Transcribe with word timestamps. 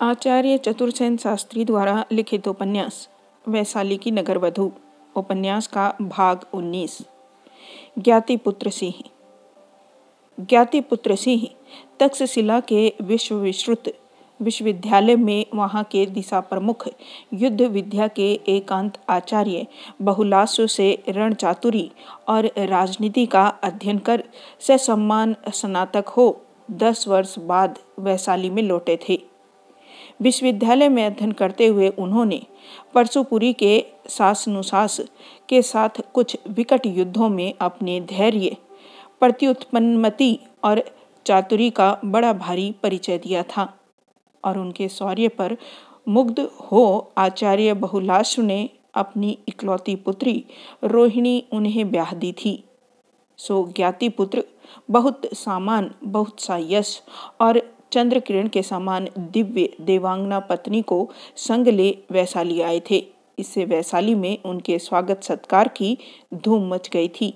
आचार्य 0.00 0.58
चतुर्सेन 0.58 1.16
शास्त्री 1.16 1.64
द्वारा 1.64 2.04
लिखित 2.12 2.48
उपन्यास, 2.48 3.08
वैशाली 3.48 3.96
की 3.96 4.10
नगर 4.10 4.38
वधु 4.38 4.70
उपन्यास 5.16 5.66
का 5.66 5.94
भाग 6.00 6.44
19 6.54 7.00
ज्ञातिपुत्र 7.98 8.70
सिंह। 8.70 9.02
ज्ञातिपुत्र 10.40 11.16
सिंह 11.16 11.48
तक्षशिला 12.00 12.60
के 12.60 12.92
विश्व 13.02 13.34
विश्रुत 13.34 13.92
विश्वविद्यालय 14.40 15.16
में 15.16 15.46
वहाँ 15.54 15.82
के 15.84 16.04
दिशा 16.06 16.40
प्रमुख 16.40 16.88
युद्ध 17.34 17.60
विद्या 17.62 18.08
के 18.08 18.32
एकांत 18.48 18.98
आचार्य 19.08 19.66
बहुलासु 20.02 20.66
से 20.66 20.90
रण 21.08 21.34
चातुरी 21.34 21.90
और 22.28 22.50
राजनीति 22.58 23.26
का 23.26 23.46
अध्ययन 23.62 23.98
कर 23.98 24.22
से 24.60 24.78
सम्मान 24.78 25.34
स्नातक 25.52 26.08
हो, 26.08 26.40
दस 26.70 27.08
वर्ष 27.08 27.38
बाद 27.38 27.78
वैशाली 27.98 28.50
में 28.50 28.62
लौटे 28.62 28.98
थे। 29.08 29.37
विश्वविद्यालय 30.22 30.88
में 30.88 31.04
अध्ययन 31.06 31.32
करते 31.32 31.66
हुए 31.66 31.88
उन्होंने 31.88 32.42
परसुपुरी 32.94 33.52
के 33.52 33.84
शासनुशास 34.08 35.00
के 35.48 35.62
साथ 35.62 36.00
कुछ 36.14 36.36
विकट 36.48 36.86
युद्धों 36.86 37.28
में 37.28 37.52
अपने 37.60 38.00
धैर्य, 38.00 38.56
प्रत्युत्पन्नमति 39.20 40.38
और 40.64 40.82
चातुरी 41.26 41.70
का 41.70 41.98
बड़ा 42.04 42.32
भारी 42.32 42.74
परिचय 42.82 43.18
दिया 43.18 43.42
था 43.42 43.72
और 44.44 44.58
उनके 44.58 44.88
शौर्य 44.88 45.28
पर 45.28 45.56
मुग्ध 46.08 46.40
हो 46.40 47.12
आचार्य 47.18 47.74
बहुलाशु 47.74 48.42
ने 48.42 48.68
अपनी 48.94 49.38
इकलौती 49.48 49.94
पुत्री 49.96 50.44
रोहिणी 50.84 51.44
उन्हें 51.52 51.90
ब्याह 51.90 52.14
दी 52.14 52.32
थी। 52.32 52.64
सो 53.38 53.72
ज्ञाति 53.76 54.08
पुत्र 54.08 54.44
बहुत 54.90 55.22
सामान, 55.34 55.90
बहुत 56.04 56.40
सा 56.40 56.58
यश 56.60 57.02
और 57.40 57.60
चंद्र 57.92 58.20
किरण 58.20 58.48
के 58.48 58.62
समान 58.62 59.08
दिव्य 59.18 59.68
देवांगना 59.80 60.38
पत्नी 60.40 60.82
को 60.82 61.08
संग 61.36 61.68
ले 61.68 61.90
वैशाली 62.12 62.60
आए 62.60 62.80
थे। 62.90 63.04
इससे 63.38 63.64
वैशाली 63.64 64.14
में 64.14 64.36
उनके 64.44 64.78
स्वागत 64.78 65.22
सत्कार 65.22 65.68
की 65.68 65.96
धूम 66.34 66.68
मच 66.68 66.88
गई 66.92 67.08
थी। 67.08 67.34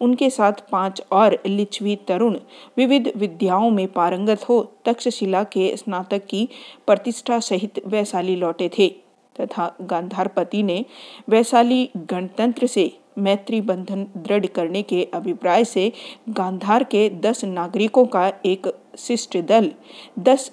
उनके 0.00 0.28
साथ 0.30 0.52
पाँच 0.72 1.00
और 1.12 1.38
लिच्छवी 1.46 1.96
तरुण 2.08 2.36
विविध 2.76 3.12
विद्याओं 3.16 3.70
में 3.70 3.86
पारंगत 3.88 4.48
हो 4.48 4.62
तक्षशिला 4.84 5.42
के 5.44 5.76
स्नातक 5.76 6.26
की 6.26 6.48
प्रतिष्ठा 6.86 7.38
सहित 7.40 7.82
वैशाली 7.86 8.36
लौटे 8.36 8.70
थे 8.78 8.88
तथा 9.36 9.72
गांधारपति 9.80 10.62
ने 10.62 10.84
वैशाली 11.28 11.88
गणतंत्र 11.96 12.66
से 12.66 12.92
मैत्री 13.18 13.60
बंधन 13.60 14.06
दृढ़ 14.16 14.46
करने 14.46 14.82
के 14.82 15.02
अभिप्राय 15.14 15.64
से 15.64 15.92
गांधार 16.28 16.84
के 16.84 17.08
दस 17.20 17.44
नागरिकों 17.44 18.04
का 18.06 18.26
एक 18.46 18.66
शिष्ट 18.98 19.36
दल। 19.38 19.70
दस 20.18 20.50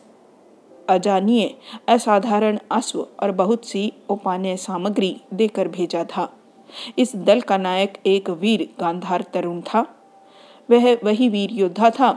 अजानीय 0.90 1.48
असाधारण 1.88 2.58
अश्व 2.72 3.06
और 3.24 3.32
बहुत 3.32 3.66
सी 3.66 3.92
उपान्य 4.10 4.56
सामग्री 4.58 5.16
देकर 5.34 5.68
भेजा 5.68 6.04
था। 6.04 6.28
इस 6.98 7.16
दल 7.16 7.42
का 7.42 7.58
नायक 7.58 7.98
एक 8.06 8.30
वीर 8.30 8.68
गांधार 8.80 9.24
तरुण 9.34 9.62
था। 9.62 9.86
वह 10.70 10.94
वही 11.04 11.30
वीर 11.30 11.52
योद्धा 11.52 11.90
था 11.90 12.14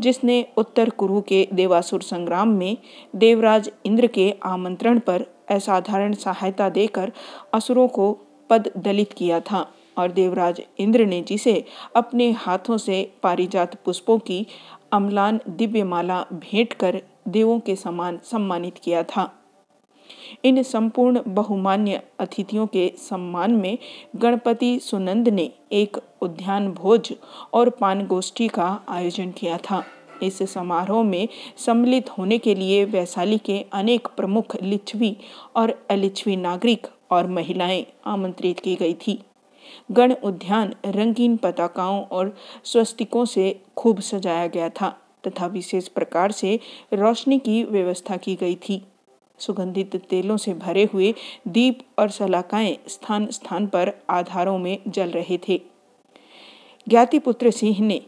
जिसने 0.00 0.44
उत्तर 0.56 0.88
कुरु 0.90 1.20
के 1.20 1.46
देवासुर 1.52 2.02
संग्राम 2.02 2.48
में 2.48 2.76
देवराज 3.16 3.70
इंद्र 3.84 4.06
के 4.06 4.32
आमंत्रण 4.42 4.98
पर 4.98 5.22
असाधारण 5.50 6.12
सहायता 6.14 6.68
देकर 6.68 7.12
असुरों 7.52 7.86
को 7.88 8.12
पद 8.50 8.68
दलित 8.76 9.12
किया 9.16 9.40
था 9.40 9.64
और 9.98 10.10
देवराज 10.10 10.60
इंद्र 10.78 11.04
ने 11.04 11.20
जिसे 11.22 11.64
अपने 11.96 12.30
हाथों 12.30 12.78
से 12.78 13.02
पारिजात 13.22 13.74
पुष्पों 13.84 14.18
की 14.18 14.46
अम्लान 14.92 15.40
दिव्यमाला 15.48 16.26
भेंट 16.32 16.72
कर 16.72 17.02
देवों 17.28 17.60
के 17.60 17.76
समान 17.76 18.18
सम्मानित 18.24 18.78
किया 18.84 19.02
था। 19.02 19.30
इन 20.44 20.62
संपूर्ण 20.62 21.20
बहुमान्य 21.26 22.02
अतिथियों 22.20 22.66
के 22.66 22.92
सम्मान 22.98 23.52
में 23.52 23.78
गणपति 24.16 24.80
सुनंद 24.80 25.28
ने 25.28 25.52
एक 25.72 25.96
उद्यान 26.22 26.68
भोज 26.72 27.12
और 27.52 27.70
पान 27.70 28.06
गोष्ठी 28.06 28.48
का 28.48 28.80
आयोजन 28.88 29.30
किया 29.30 29.58
था। 29.58 29.84
इस 30.22 30.42
समारोह 30.52 31.02
में 31.02 31.28
सम्मिलित 31.56 32.10
होने 32.10 32.38
के 32.38 32.54
लिए 32.54 32.84
वैशाली 32.84 33.38
के 33.38 33.64
अनेक 33.72 34.08
प्रमुख 34.08 34.56
लिच्छवी 34.62 35.16
और 35.56 35.86
अलिच्छवी 35.90 36.36
नागरिक 36.36 36.86
और 37.10 37.26
महिलाएँ 37.26 37.86
आमंत्रित 38.06 38.60
की 38.60 38.74
गई 38.74 38.94
थी। 38.94 39.20
गण 39.92 40.14
उद्यान 40.24 40.74
रंगीन 40.86 41.36
पताकाओं 41.36 42.04
और 42.04 42.36
स्वस्तिकों 42.64 43.24
से 43.24 43.60
खूब 43.76 44.00
सजाया 44.00 44.46
गया 44.46 44.68
था 44.68 44.98
तथा 45.26 45.46
विशेष 45.46 45.88
प्रकार 45.88 46.32
से 46.32 46.60
रोशनी 46.92 47.38
की 47.38 47.64
व्यवस्था 47.64 48.16
की 48.16 48.34
गई 48.34 48.54
थी। 48.54 48.82
सुगंधित 49.38 49.96
तेलों 49.96 50.36
से 50.36 50.54
भरे 50.54 50.88
हुए 50.94 51.14
दीप 51.48 51.78
और 51.98 52.10
सलाकाएँ 52.10 52.78
स्थान 52.88 53.26
स्थान 53.26 53.66
पर 53.66 53.92
आधारों 54.10 54.58
में 54.58 54.78
जल 54.88 55.10
रहे 55.10 55.38
थे। 55.48 55.60
ज्ञातिपुत्र 56.88 57.50
सिंह 57.50 57.80
ने 57.80 58.02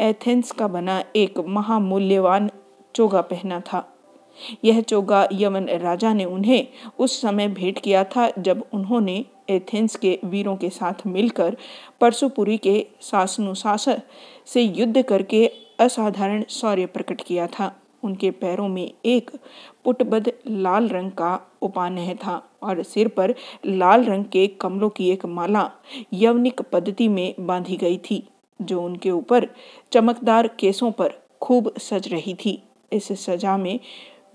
एथेंस 0.00 0.52
का 0.52 0.68
बना 0.68 1.04
एक 1.16 1.38
महामूल्यवान 1.38 2.50
चोगा 2.94 3.20
पहना 3.20 3.60
था। 3.60 3.92
यह 4.64 4.80
चोगा 4.80 5.28
यमन 5.32 5.68
राजा 5.68 6.12
ने 6.12 6.24
उन्हें 6.24 6.66
उस 6.98 7.20
समय 7.20 7.48
भेंट 7.48 7.78
किया 7.78 8.04
था 8.04 8.30
जब 8.38 8.64
उन्होंने 8.72 9.24
एथेंस 9.50 9.96
के 9.96 10.18
वीरों 10.24 10.56
के 10.56 10.70
साथ 10.70 11.06
मिलकर 11.06 11.56
परशुपुरी 12.00 12.56
के 12.58 12.86
शासनुशास 13.02 13.88
से 14.46 14.62
युद्ध 14.62 15.02
करके 15.02 15.46
असाधारण 15.80 16.44
शौर्य 16.50 16.86
प्रकट 16.86 17.20
किया 17.20 17.46
था। 17.48 17.74
उनके 18.02 18.30
पैरों 18.30 18.68
में 18.68 18.90
एक 19.04 19.30
पुटबद 19.84 20.30
लाल 20.46 20.88
रंग 20.88 21.10
का 21.10 21.40
उपान्ह 21.62 22.14
था 22.14 22.36
और 22.62 22.82
सिर 22.82 23.08
पर 23.08 23.34
लाल 23.66 24.04
रंग 24.04 24.24
के 24.24 24.46
कमलों 24.60 24.88
की 24.88 25.08
एक 25.10 25.26
माला 25.26 25.70
यवनिक 26.12 26.62
पद्धति 26.62 27.08
में 27.08 27.34
बांधी 27.40 27.76
गई 27.76 27.98
थी, 28.10 28.22
जो 28.60 28.82
उनके 28.82 29.10
ऊपर 29.10 29.48
चमकदार 29.92 30.48
केसों 30.60 30.90
पर 30.90 31.14
खूब 31.42 31.72
सज 31.78 32.08
रही 32.08 32.34
थी। 32.34 32.62
इस 32.92 33.12
सजा 33.24 33.56
में 33.56 33.78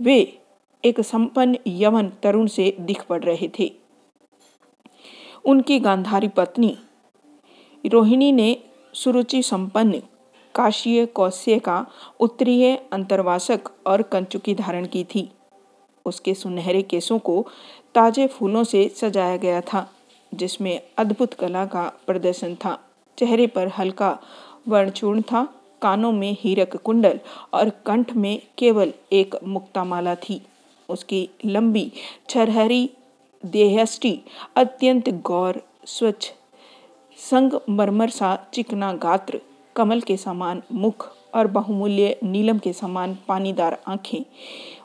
वे 0.01 0.17
एक 0.83 1.01
संपन्न 1.01 1.57
यवन 1.67 2.11
तरुण 2.23 2.47
से 2.47 2.75
दिख 2.79 3.03
पड़ 3.03 3.23
रहे 3.23 3.49
थे। 3.59 3.71
उनकी 5.45 5.79
गांधारी 5.79 6.27
पत्नी। 6.27 6.77
रोहिणी 7.91 8.31
ने 8.31 8.57
सुरुचि 8.93 9.43
संपन्न 9.43 10.01
काशीय 10.55 11.05
कौश्य 11.05 11.59
का 11.59 11.85
उत्तरीय 12.19 12.75
अंतर्वासक 12.91 13.59
और 13.87 14.01
कंचुकी 14.01 14.55
धारण 14.55 14.87
की 14.87 15.03
थी। 15.03 15.31
उसके 16.05 16.33
सुनहरे 16.33 16.81
केसों 16.81 17.19
को 17.19 17.47
ताजे 17.95 18.27
फूलों 18.27 18.63
से 18.63 18.89
सजाया 18.89 19.37
गया 19.37 19.61
था, 19.61 19.91
जिसमें 20.33 20.81
अद्भुत 20.97 21.33
कला 21.33 21.65
का 21.65 21.91
प्रदर्शन 22.07 22.55
था। 22.55 22.79
चेहरे 23.17 23.47
पर 23.47 23.67
हल्का 23.67 24.19
वर्णचूर्ण 24.67 25.21
था, 25.21 25.53
कानों 25.81 26.11
में 26.11 26.37
हीरक 26.39 26.75
कुंडल 26.75 27.19
और 27.53 27.69
कंठ 27.69 28.13
में 28.13 28.41
केवल 28.57 28.93
एक 29.11 29.35
मुक्तामाला 29.43 30.15
थी। 30.15 30.41
उसकी 30.89 31.29
लंबी, 31.45 31.91
छरहरी 32.29 32.89
देहष्टि 33.45 34.19
अत्यंत 34.55 35.09
गौर, 35.09 35.61
स्वच्छ, 35.85 36.31
संग 37.29 37.59
मरमर 37.69 38.09
सा 38.09 38.47
चिकना 38.53 38.93
गात्र, 38.93 39.41
कमल 39.75 40.01
के 40.01 40.17
समान 40.17 40.61
मुख 40.71 41.11
और 41.33 41.47
बहुमूल्य 41.47 42.19
नीलम 42.23 42.57
के 42.57 42.73
समान 42.73 43.17
पानीदार 43.27 43.81
आँखें। 43.87 44.25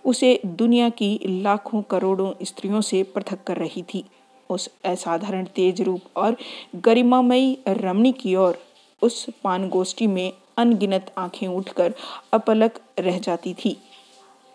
उसे 0.05 0.41
दुनिया 0.47 0.89
की 0.89 1.21
लाखों 1.43 1.83
करोड़ों 1.83 2.33
स्त्रियों 2.43 2.81
से 2.81 3.03
पृथक 3.03 3.45
कर 3.45 3.57
रही 3.57 3.83
थी। 3.83 4.05
उस 4.51 4.71
असाधारण 4.85 5.45
तेज 5.45 5.83
रूप 5.83 6.01
और 6.17 6.37
गरिमामयी 6.77 7.59
रमणी 7.69 8.13
की 8.13 8.37
ओर 8.37 8.59
उस 9.03 9.27
पानगोष्ठी 9.45 10.07
में 10.07 10.33
अनगिनत 10.57 11.15
आँखें 11.19 11.47
उठकर 11.49 11.95
अपलक 12.33 12.81
रह 12.99 13.19
जाती 13.19 13.55
थी। 13.55 13.77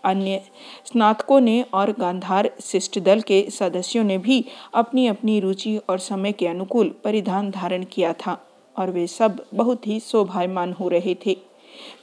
अन्य 0.03 0.41
स्नातकों 0.85 1.39
ने 1.39 1.61
और 1.73 1.91
गांधार 1.91 2.51
शिष्ट 2.61 2.99
दल 2.99 3.21
के 3.21 3.49
सदस्यों 3.49 4.03
ने 4.03 4.17
भी 4.17 4.45
अपनी 4.73 5.07
अपनी 5.07 5.39
रुचि 5.39 5.77
और 5.77 5.99
समय 5.99 6.31
के 6.31 6.47
अनुकूल 6.47 6.95
परिधान 7.03 7.51
धारण 7.51 7.83
किया 7.83 8.13
था 8.13 8.39
और 8.77 8.91
वे 8.91 9.07
सब 9.07 9.45
बहुत 9.53 9.87
ही 9.87 9.99
शोभायमान 9.99 10.73
हो 10.73 10.87
रहे 10.87 11.15
थे। 11.25 11.37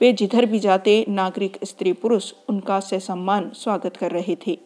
वे 0.01 0.13
जिधर 0.13 0.47
भी 0.47 0.59
जाते, 0.59 1.05
नागरिक, 1.09 1.59
स्त्री, 1.65 1.93
पुरुष, 1.93 2.33
उनका 2.49 2.81
से 2.81 3.01
सम्मान 3.01 3.51
स्वागत 3.55 3.97
कर 3.97 4.11
रहे 4.11 4.37
थे। 4.47 4.59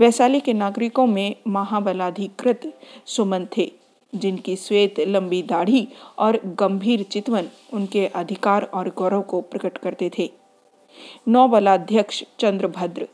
वैशाली 0.00 0.40
के 0.40 0.52
नागरिकों 0.52 1.06
में 1.06 1.36
महाबलाधिकृत 1.46 2.80
सुमन 3.06 3.46
थे, 3.56 3.72
जिनकी 4.14 4.56
श्वेत 4.56 5.00
लंबी 5.00 5.42
दाढ़ी 5.42 5.88
और 6.18 6.40
गंभीर 6.44 7.02
चितवन 7.02 7.48
उनके 7.72 8.06
अधिकार 8.06 8.62
और 8.62 8.88
गौरव 8.88 9.22
को 9.22 9.40
प्रकट 9.40 9.78
करते 9.78 10.10
थे। 10.18 10.30
नौबलाध्यक्ष 11.28 12.24
चंद्रभद्र 12.38 13.08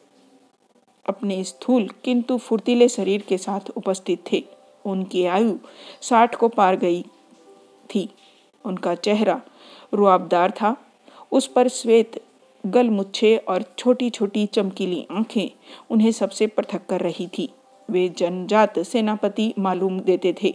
अपने 1.09 1.45
स्थूल 1.45 1.89
किंतु 2.05 2.39
फुर्तीले 2.39 2.89
शरीर 2.89 3.23
के 3.23 3.39
साथ 3.39 3.61
उपस्थित 3.77 4.25
थे। 4.33 4.45
उनकी 4.87 5.27
आयु 5.27 5.57
साठ 6.03 6.35
को 6.35 6.49
पार 6.49 6.77
गई 6.77 7.03
थी। 7.95 8.11
उनका 8.65 8.95
चेहरा 8.95 9.43
रुआबदार 9.95 10.51
था। 10.51 10.77
उस 11.33 11.47
पर 11.47 11.69
श्वेत, 11.69 12.25
गलमुच्छे 12.67 13.37
और 13.37 13.65
छोटी 13.79 14.11
छोटी 14.11 14.47
चमकीली 14.47 15.07
आँखें 15.11 15.49
उन्हें 15.91 16.13
सबसे 16.13 16.47
पृथक 16.47 16.87
कर 16.87 17.01
रही 17.01 17.27
थी। 17.27 17.49
वे 17.91 18.09
जनजात 18.09 18.79
सेनापति 18.79 19.55
मालूम 19.59 20.01
देते 20.01 20.35
थे। 20.43 20.55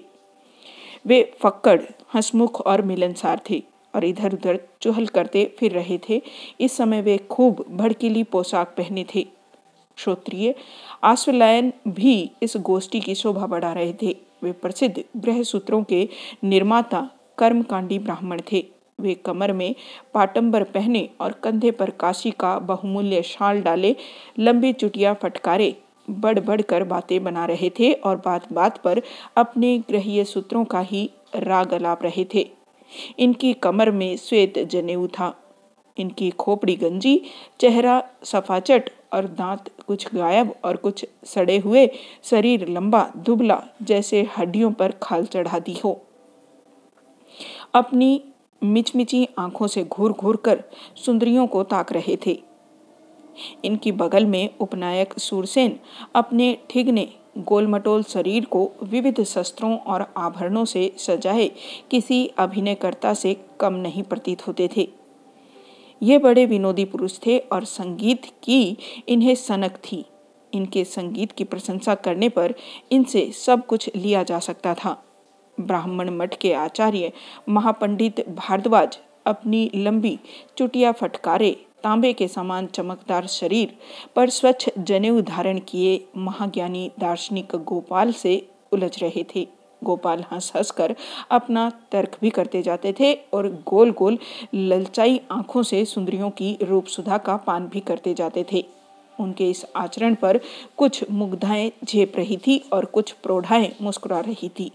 वे 1.05 1.33
फक्कड़, 1.43 1.81
हंसमुख 2.15 2.61
और 2.61 2.81
मिलनसार 2.81 3.41
थे। 3.49 3.63
और 3.95 4.05
इधर 4.05 4.33
उधर 4.33 4.59
चुहल 4.81 5.07
करते 5.07 5.55
फिर 5.59 5.71
रहे 5.71 5.99
थे। 6.09 6.21
इस 6.61 6.77
समय 6.77 7.01
वे 7.01 7.17
खूब 7.17 7.65
भड़कीली 7.69 8.23
पोशाक 8.23 8.73
पहने 8.77 9.05
थे। 9.15 9.25
श्रोत्रिय 9.97 10.55
आश्वलायन 11.03 11.73
भी 11.87 12.31
इस 12.43 12.57
गोष्ठी 12.57 12.99
की 12.99 13.15
शोभा 13.15 13.47
बढ़ा 13.47 13.73
रहे 13.73 13.93
थे। 14.01 14.15
वे 14.43 14.51
प्रसिद्ध 14.51 15.03
गृह 15.17 15.43
सूत्रों 15.43 15.83
के 15.83 16.07
निर्माता, 16.43 17.09
कर्मकांडी 17.37 17.99
ब्राह्मण 17.99 18.41
थे। 18.51 18.65
वे 18.99 19.13
कमर 19.15 19.51
में 19.53 19.75
पाटंबर 20.13 20.63
पहने 20.63 21.09
और 21.19 21.31
कंधे 21.31 21.71
पर 21.71 21.89
काशी 21.89 22.31
का 22.31 22.59
बहुमूल्य 22.59 23.21
शाल 23.21 23.61
डाले, 23.61 23.95
लंबी 24.39 24.73
चुटिया 24.73 25.13
फटकारे 25.13 25.75
बढ़ 26.09 26.39
बढ़ 26.39 26.61
कर 26.61 26.83
बातें 26.83 27.23
बना 27.23 27.45
रहे 27.45 27.69
थे 27.69 27.93
और 27.93 28.15
बात 28.15 28.53
बात 28.53 28.77
पर 28.77 29.01
अपने 29.37 29.77
ग्रहीय 29.77 30.23
सूत्रों 30.23 30.65
का 30.65 30.79
ही 30.79 31.09
राग 31.35 31.73
अलाप 31.73 32.03
रहे 32.03 32.25
थे। 32.33 32.58
इनकी 33.19 33.53
कमर 33.53 33.91
में 33.91 34.17
श्वेत 34.17 34.59
जनेऊ 34.59 35.07
था। 35.07 35.35
इनकी 35.97 36.29
खोपड़ी 36.29 36.75
गंजी, 36.75 37.21
चेहरा 37.59 38.03
सफाचट 38.23 38.89
और 39.13 39.25
दांत 39.25 39.71
कुछ 39.87 40.15
गायब 40.15 40.55
और 40.63 40.75
कुछ 40.75 41.05
सड़े 41.23 41.57
हुए, 41.57 41.89
शरीर 42.23 42.67
लंबा, 42.67 43.11
दुबला, 43.17 43.63
जैसे 43.81 44.27
हड्डियों 44.37 44.71
पर 44.71 44.93
खाल 45.03 45.25
चढ़ा 45.25 45.59
दी 45.59 45.79
हो। 45.85 46.01
अपनी 47.73 48.23
मिचमिची 48.63 49.27
आँखों 49.37 49.67
से 49.67 49.83
घूर 49.83 50.11
घूर 50.11 50.35
कर 50.35 50.63
सुंदरियों 50.95 51.47
को 51.47 51.63
ताक 51.63 51.93
रहे 51.93 52.17
थे। 52.25 52.43
इनकी 53.65 53.91
बगल 53.91 54.25
में 54.25 54.49
उपनायक 54.59 55.19
सूरसेन 55.19 55.79
अपने 56.15 56.57
ठिगने 56.69 57.07
गोलमटोल 57.37 58.03
शरीर 58.03 58.45
को 58.45 58.71
विविध 58.83 59.23
शस्त्रों 59.23 59.77
और 59.77 60.05
आभरणों 60.17 60.65
से 60.65 60.91
सजाए 60.97 61.47
किसी 61.91 62.25
अभिनयकर्ता 62.37 63.13
से 63.13 63.35
कम 63.59 63.73
नहीं 63.73 64.03
प्रतीत 64.03 64.47
होते 64.47 64.69
थे। 64.77 64.87
ये 66.03 66.17
बड़े 66.17 66.45
विनोदी 66.45 66.85
पुरुष 66.85 67.19
थे 67.25 67.37
और 67.37 67.63
संगीत 67.63 68.25
की 68.43 68.77
इन्हें 69.07 69.35
सनक 69.35 69.77
थी। 69.85 70.05
इनके 70.53 70.83
संगीत 70.83 71.31
की 71.31 71.43
प्रशंसा 71.43 71.95
करने 71.95 72.29
पर 72.29 72.53
इनसे 72.91 73.31
सब 73.31 73.65
कुछ 73.65 73.89
लिया 73.95 74.23
जा 74.23 74.39
सकता 74.39 74.73
था। 74.73 75.03
ब्राह्मण 75.57 76.09
मठ 76.09 76.35
के 76.35 76.53
आचार्य 76.53 77.11
महापंडित 77.49 78.29
भारद्वाज 78.29 78.97
अपनी 79.25 79.69
लंबी 79.75 80.19
चुटिया 80.57 80.91
फटकारे 80.91 81.65
तांबे 81.83 82.11
के 82.13 82.27
समान 82.27 82.65
चमकदार 82.65 83.27
शरीर 83.27 83.75
पर 84.15 84.29
स्वच्छ 84.29 84.69
जनेऊ 84.79 85.21
धारण 85.21 85.59
किए 85.59 86.03
महाज्ञानी 86.17 86.89
दार्शनिक 86.99 87.55
गोपाल 87.65 88.11
से 88.13 88.35
उलझ 88.71 88.91
रहे 89.03 89.25
थे। 89.35 89.47
गोपाल 89.81 90.23
हंस 90.31 90.51
हंस 90.55 90.71
कर 90.71 90.95
अपना 91.31 91.69
तर्क 91.91 92.17
भी 92.21 92.29
करते 92.29 92.61
जाते 92.61 92.93
थे 92.99 93.13
और 93.33 93.47
गोल 93.67 93.91
गोल 93.91 94.17
ललचाई 94.53 95.19
आँखों 95.31 95.63
से 95.63 95.83
सुंदरियों 95.85 96.29
की 96.29 96.57
रूप 96.61 96.85
सुधा 96.85 97.17
का 97.17 97.35
पान 97.37 97.67
भी 97.67 97.79
करते 97.79 98.13
जाते 98.13 98.45
थे। 98.51 98.65
उनके 99.19 99.49
इस 99.49 99.65
आचरण 99.75 100.15
पर 100.15 100.39
कुछ 100.77 101.03
मुग्धाएँ 101.11 101.71
झेप 101.85 102.13
रही 102.15 102.37
थी 102.37 102.57
और 102.73 102.85
कुछ 102.85 103.11
प्रौढ़ाएँ 103.13 103.71
मुस्कुरा 103.81 104.19
रही 104.19 104.49
थी। 104.49 104.71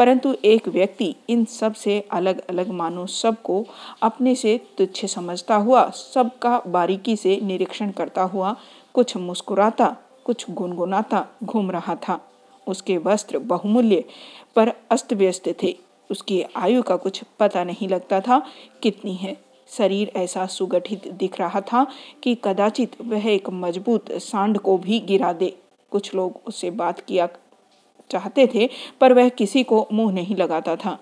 परंतु 0.00 0.34
एक 0.44 0.68
व्यक्ति 0.68 1.14
इन 1.28 1.44
सबसे 1.44 2.08
अलग 2.10 2.46
अलग 2.48 2.68
मानो 2.68 3.06
सबको 3.06 3.66
अपने 4.02 4.34
से 4.34 4.60
तुच्छ 4.78 5.06
समझता 5.06 5.56
हुआ, 5.56 5.90
सबका 5.90 6.62
बारीकी 6.66 7.16
से 7.16 7.40
निरीक्षण 7.42 7.90
करता 7.90 8.22
हुआ 8.22 8.56
कुछ 8.94 9.16
मुस्कुराता, 9.16 9.96
कुछ 10.24 10.50
गुनगुनाता, 10.50 11.26
घूम 11.44 11.70
रहा 11.70 11.94
था। 11.94 12.20
उसके 12.66 12.98
वस्त्र 12.98 13.38
बहुमूल्य 13.38 14.04
पर 14.56 14.72
अस्त 14.90 15.12
व्यस्त 15.12 15.54
थे। 15.62 15.76
उसकी 16.10 16.42
आयु 16.56 16.82
का 16.82 16.96
कुछ 16.96 17.22
पता 17.40 17.64
नहीं 17.64 17.88
लगता 17.88 18.20
था 18.20 18.42
कितनी 18.82 19.14
है। 19.14 19.36
शरीर 19.68 20.12
ऐसा 20.16 20.46
सुगठित 20.46 21.08
दिख 21.08 21.38
रहा 21.40 21.60
था 21.60 21.86
कि 22.22 22.36
कदाचित 22.44 22.96
वह 23.00 23.26
एक 23.26 23.50
मज़बूत 23.50 24.12
सांड 24.12 24.58
को 24.58 24.78
भी 24.78 25.00
गिरा 25.00 25.32
दे। 25.32 25.56
कुछ 25.90 26.14
लोग 26.14 26.40
उससे 26.46 26.70
बात 26.70 27.00
किया 27.00 27.28
चाहते 28.10 28.46
थे, 28.54 28.68
पर 29.00 29.12
वह 29.12 29.28
किसी 29.28 29.62
को 29.62 29.86
मुँह 29.92 30.12
नहीं 30.12 30.36
लगाता 30.36 30.76
था। 30.76 30.98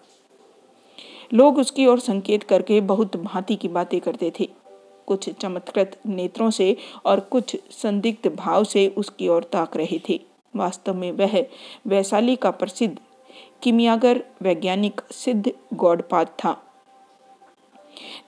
लोग 1.35 1.59
उसकी 1.59 1.87
ओर 1.87 2.01
संकेत 2.01 2.43
करके 2.43 2.81
बहुत 2.81 3.17
भांति 3.17 3.57
की 3.57 3.69
बातें 3.69 4.01
करते 4.01 4.33
थे। 4.41 4.49
कुछ 5.09 5.29
चमत्कृत 5.31 5.99
नेत्रों 6.07 6.51
से 6.51 6.77
और 7.05 7.21
कुछ 7.21 7.57
संदिग्ध 7.73 8.35
भाव 8.37 8.65
से 8.65 8.87
उसकी 8.89 9.29
ओर 9.29 9.45
ताक 9.45 9.77
रहे 9.77 10.01
थे। 10.09 10.21
वास्तव 10.55 10.95
में 10.95 11.11
वह 11.13 11.45
वैशाली 11.87 12.37
का 12.37 12.51
प्रसिद्ध 12.51 12.99
किमियागर 13.63 14.23
वैज्ञानिक 14.43 15.01
सिद्ध 15.13 15.53
गौडपाद 15.75 16.27
था, 16.27 16.57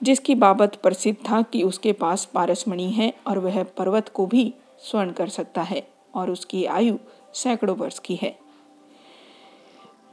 जिसकी 0.03 0.35
बाबत 0.35 0.75
प्रसिद्ध 0.75 1.17
था 1.29 1.41
कि 1.41 1.63
उसके 1.63 1.91
पास 1.93 2.25
पारसमणि 2.25 2.89
है 2.91 3.13
और 3.27 3.39
वह 3.39 3.63
पर्वत 3.77 4.09
को 4.09 4.25
भी 4.25 4.53
स्वर्ण 4.81 5.11
कर 5.11 5.29
सकता 5.29 5.61
है 5.61 5.87
और 6.15 6.29
उसकी 6.29 6.65
आयु 6.65 6.97
सैकड़ों 7.33 7.75
वर्ष 7.77 7.99
की 7.99 8.15
है। 8.15 8.35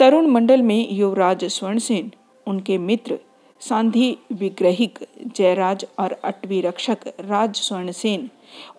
तरुण 0.01 0.27
मंडल 0.27 0.61
में 0.63 0.93
युवराज 0.93 1.45
स्वर्णसेन, 1.45 2.11
उनके 2.47 2.77
मित्र 2.79 3.19
सांधी 3.61 4.19
विग्रहिक 4.33 4.99
जयराज 5.37 5.85
और 5.99 6.13
अटवी 6.25 6.61
रक्षक 6.61 6.99
राज 7.21 7.57
स्वर्णसेन, 7.57 8.29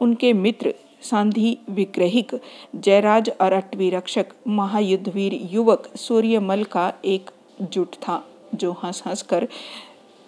उनके 0.02 0.32
मित्र 0.34 0.74
सांधी 1.02 1.58
विग्रहिक 1.70 2.32
जयराज 2.76 3.30
और 3.42 3.54
अटवी 3.54 3.90
रक्षक 3.90 4.34
महायुद्धवीर 4.48 5.38
युवक 5.52 5.92
सूर्यमल 5.96 6.64
का 6.64 6.92
एक 7.06 7.30
जुट 7.62 7.96
था, 7.98 8.24
जो 8.56 8.72
हंस 8.84 9.04
हंस 9.08 9.22
कर 9.22 9.48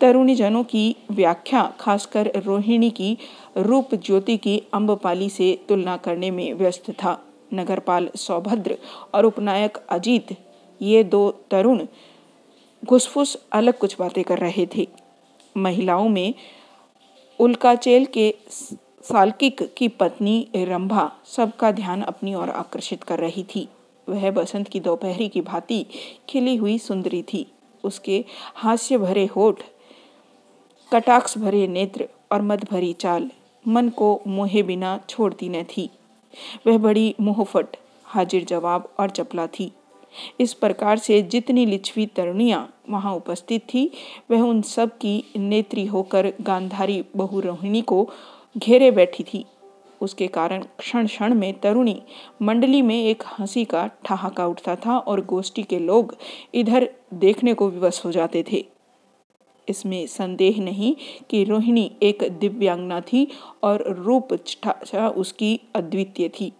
तरुणी 0.02 0.36
जनों 0.36 0.64
की 0.64 0.96
व्याख्या, 1.12 1.64
खासकर 1.80 2.32
रोहिणी 2.46 2.90
की 2.90 3.18
रूप 3.58 3.96
ज्योति 3.96 4.38
की 4.38 4.62
अम्बपाली 4.74 5.30
से 5.30 5.58
तुलना 5.70 5.98
करने 5.98 6.32
में 6.32 6.54
व्यस्त 6.54 6.92
था। 6.94 7.20
नगरपाल 7.54 8.10
सौभद्र 8.18 8.78
और 9.14 9.26
उपनायक 9.26 9.78
अजीत 9.90 10.38
ये 10.82 11.04
दो 11.04 11.30
तरुण 11.52 11.86
घुसफुस 12.84 13.36
अलग 13.52 13.78
कुछ 13.78 13.96
बातें 14.00 14.24
कर 14.24 14.40
रहे 14.40 14.66
थे। 14.76 14.88
महिलाओं 15.56 16.10
में 16.10 16.34
उल्काचेल 17.40 18.06
के 18.06 18.34
साल्किक 19.04 19.62
की 19.78 19.88
पत्नी 19.88 20.48
रंभा 20.56 21.12
सबका 21.26 21.72
ध्यान 21.72 22.02
अपनी 22.02 22.34
ओर 22.36 22.50
आकर्षित 22.50 23.04
कर 23.04 23.20
रही 23.20 23.44
थी। 23.56 23.68
वह 24.08 24.30
बसंत 24.32 24.68
की 24.68 24.80
दोपहरी 24.80 25.28
की 25.30 25.42
भांति 25.42 25.86
खिली 26.30 26.56
हुई 26.56 26.78
सुंदरी 26.78 27.22
थी। 27.24 27.46
उसके 27.84 28.24
हास्य 28.56 28.98
भरे 28.98 29.26
होठ, 29.26 29.62
कटाक्ष 30.92 31.38
भरे 31.38 31.68
नेत्र 31.68 32.08
और 32.32 32.42
मद 32.42 32.66
भरी 32.72 32.94
चाल 32.94 33.30
मन 33.66 33.90
को 33.90 34.22
मोहे 34.28 34.64
बिना 34.64 35.00
छोड़ती 35.10 35.50
न 35.50 35.64
थी। 35.64 35.90
वह 36.68 36.78
बड़ी 36.78 37.14
मुहफट, 37.22 37.78
हाजिर 38.06 38.46
जवाब 38.46 38.90
और 39.00 39.10
चपला 39.10 39.48
थी। 39.48 39.72
इस 40.40 40.54
प्रकार 40.54 40.98
से 40.98 41.22
जितनी 41.22 41.66
लिच्छवी 41.66 42.06
तरुणियाँ 42.06 42.68
वहाँ 42.90 43.16
उपस्थित 43.16 43.62
थी, 43.64 43.92
वह 44.32 44.42
उन 44.42 44.62
सब 44.62 44.98
की 44.98 45.24
नेत्री 45.38 45.86
होकर 45.86 46.34
गांधारी 46.42 47.04
बहु 47.16 47.40
रोहिणी 47.40 47.82
को 47.82 48.10
घेरे 48.58 48.92
बैठी 48.92 49.24
थी। 49.24 49.46
उसके 50.02 50.28
कारण 50.28 50.64
क्षण 50.80 51.08
क्षण 51.08 51.34
में 51.34 51.54
तरुणी 51.60 52.02
मंडली 52.42 52.82
में 52.82 53.04
एक 53.06 53.24
हँसी 53.26 53.66
का 53.66 53.90
ठहाका 54.06 54.48
उठता 54.48 54.76
था 54.76 54.98
और 54.98 55.26
गोष्ठी 55.26 55.64
के 55.64 55.80
लोग 55.80 56.16
इधर 56.54 56.90
देखने 57.14 57.54
को 57.54 57.70
विवश 57.70 58.02
हो 58.06 58.12
जाते 58.12 58.44
थे। 58.52 58.66
इसमें 59.68 60.08
संदेह 60.08 60.62
नहीं 60.62 60.96
कि 61.30 61.44
रोहिणी 61.44 61.92
एक 62.04 62.24
दिव्यांगना 62.40 63.02
थी 63.02 63.28
और 63.64 63.84
रूप 63.98 64.34
उसकी 65.18 65.60
अद्वितीय 65.76 66.30
थी। 66.30 66.52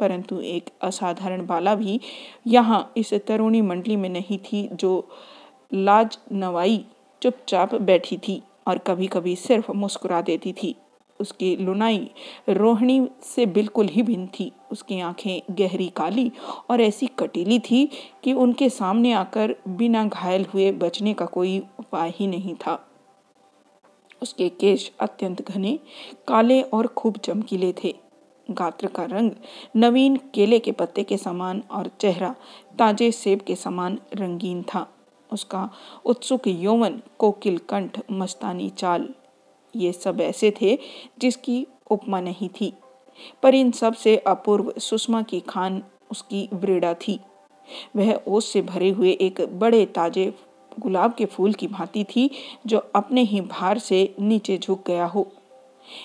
परंतु 0.00 0.40
एक 0.40 0.70
असाधारण 0.82 1.46
बाला 1.46 1.74
भी 1.74 2.00
यहाँ 2.46 2.92
इस 2.96 3.14
तरुणी 3.28 3.60
मंडली 3.60 3.96
में 3.96 4.08
नहीं 4.08 4.38
थी 4.38 4.68
जो 4.72 5.08
लाज 5.74 6.18
नवाई 6.32 6.84
चुपचाप 7.22 7.74
बैठी 7.74 8.16
थी 8.18 8.42
और 8.66 8.78
कभी 8.78 9.06
कभी 9.06 9.36
सिर्फ़ 9.36 9.72
मुस्कुरा 9.72 10.20
देती 10.20 10.52
थी। 10.52 10.74
उसकी 11.20 11.56
लुनाई 11.56 12.10
रोहिणी 12.48 13.08
से 13.22 13.46
बिल्कुल 13.46 13.86
ही 13.86 14.02
भिन्न 14.02 14.26
थी। 14.26 14.52
उसकी 14.72 15.00
आँखें 15.00 15.40
गहरी 15.50 15.88
काली 15.88 16.30
और 16.70 16.80
ऐसी 16.80 17.06
कटीली 17.06 17.58
थी 17.58 17.88
कि 18.24 18.32
उनके 18.32 18.68
सामने 18.68 19.12
आकर 19.12 19.54
बिना 19.68 20.04
घायल 20.04 20.46
हुए 20.54 20.72
बचने 20.72 21.14
का 21.14 21.26
कोई 21.26 21.58
उपाय 21.80 22.12
ही 22.16 22.26
नहीं 22.26 22.54
था। 22.54 22.84
उसके 24.22 24.48
केश 24.48 24.90
अत्यंत 25.00 25.42
घने, 25.42 25.78
काले 26.28 26.62
और 26.62 26.86
खूब 26.86 27.16
चमकीले 27.16 27.74
थे। 27.84 27.94
गात्र 28.50 28.86
का 28.86 29.04
रंग 29.04 29.30
नवीन 29.76 30.18
केले 30.34 30.58
के 30.58 30.72
पत्ते 30.72 31.02
के 31.02 31.16
समान 31.16 31.62
और 31.70 31.90
चेहरा 32.00 32.34
ताजे 32.78 33.12
सेब 33.12 33.40
के 33.40 33.54
समान 33.54 33.98
रंगीन 34.14 34.62
था। 34.62 34.86
उसका 35.32 35.70
उत्सुक 36.04 36.46
यौवन, 36.46 37.00
कोकिल 37.18 37.58
कंठ, 37.58 38.00
मस्तानी 38.10 38.68
चाल, 38.68 39.08
ये 39.76 39.92
सब 39.92 40.20
ऐसे 40.20 40.54
थे 40.60 40.78
जिसकी 41.18 41.66
उपमा 41.90 42.20
नहीं 42.20 42.48
थी। 42.48 42.72
पर 43.42 43.54
इन 43.54 43.70
सबसे 43.70 44.16
अपूर्व 44.16 44.72
सुषमा 44.78 45.22
की 45.22 45.40
खान 45.40 45.82
उसकी 46.10 46.48
वृड़ा 46.52 46.94
थी। 46.94 47.20
वह 47.96 48.20
ओस 48.28 48.52
से 48.52 48.62
भरे 48.62 48.90
हुए 48.90 49.10
एक 49.10 49.40
बड़े 49.58 49.86
ताजे 49.86 50.34
गुलाब 50.80 51.14
के 51.14 51.24
फूल 51.24 51.52
की 51.52 51.66
भांति 51.66 52.04
थी 52.04 52.30
जो 52.66 52.78
अपने 52.78 53.22
ही 53.22 53.40
भार 53.40 53.78
से 53.78 54.14
नीचे 54.20 54.58
झुक 54.58 54.86
गया 54.86 55.06
हो। 55.06 55.28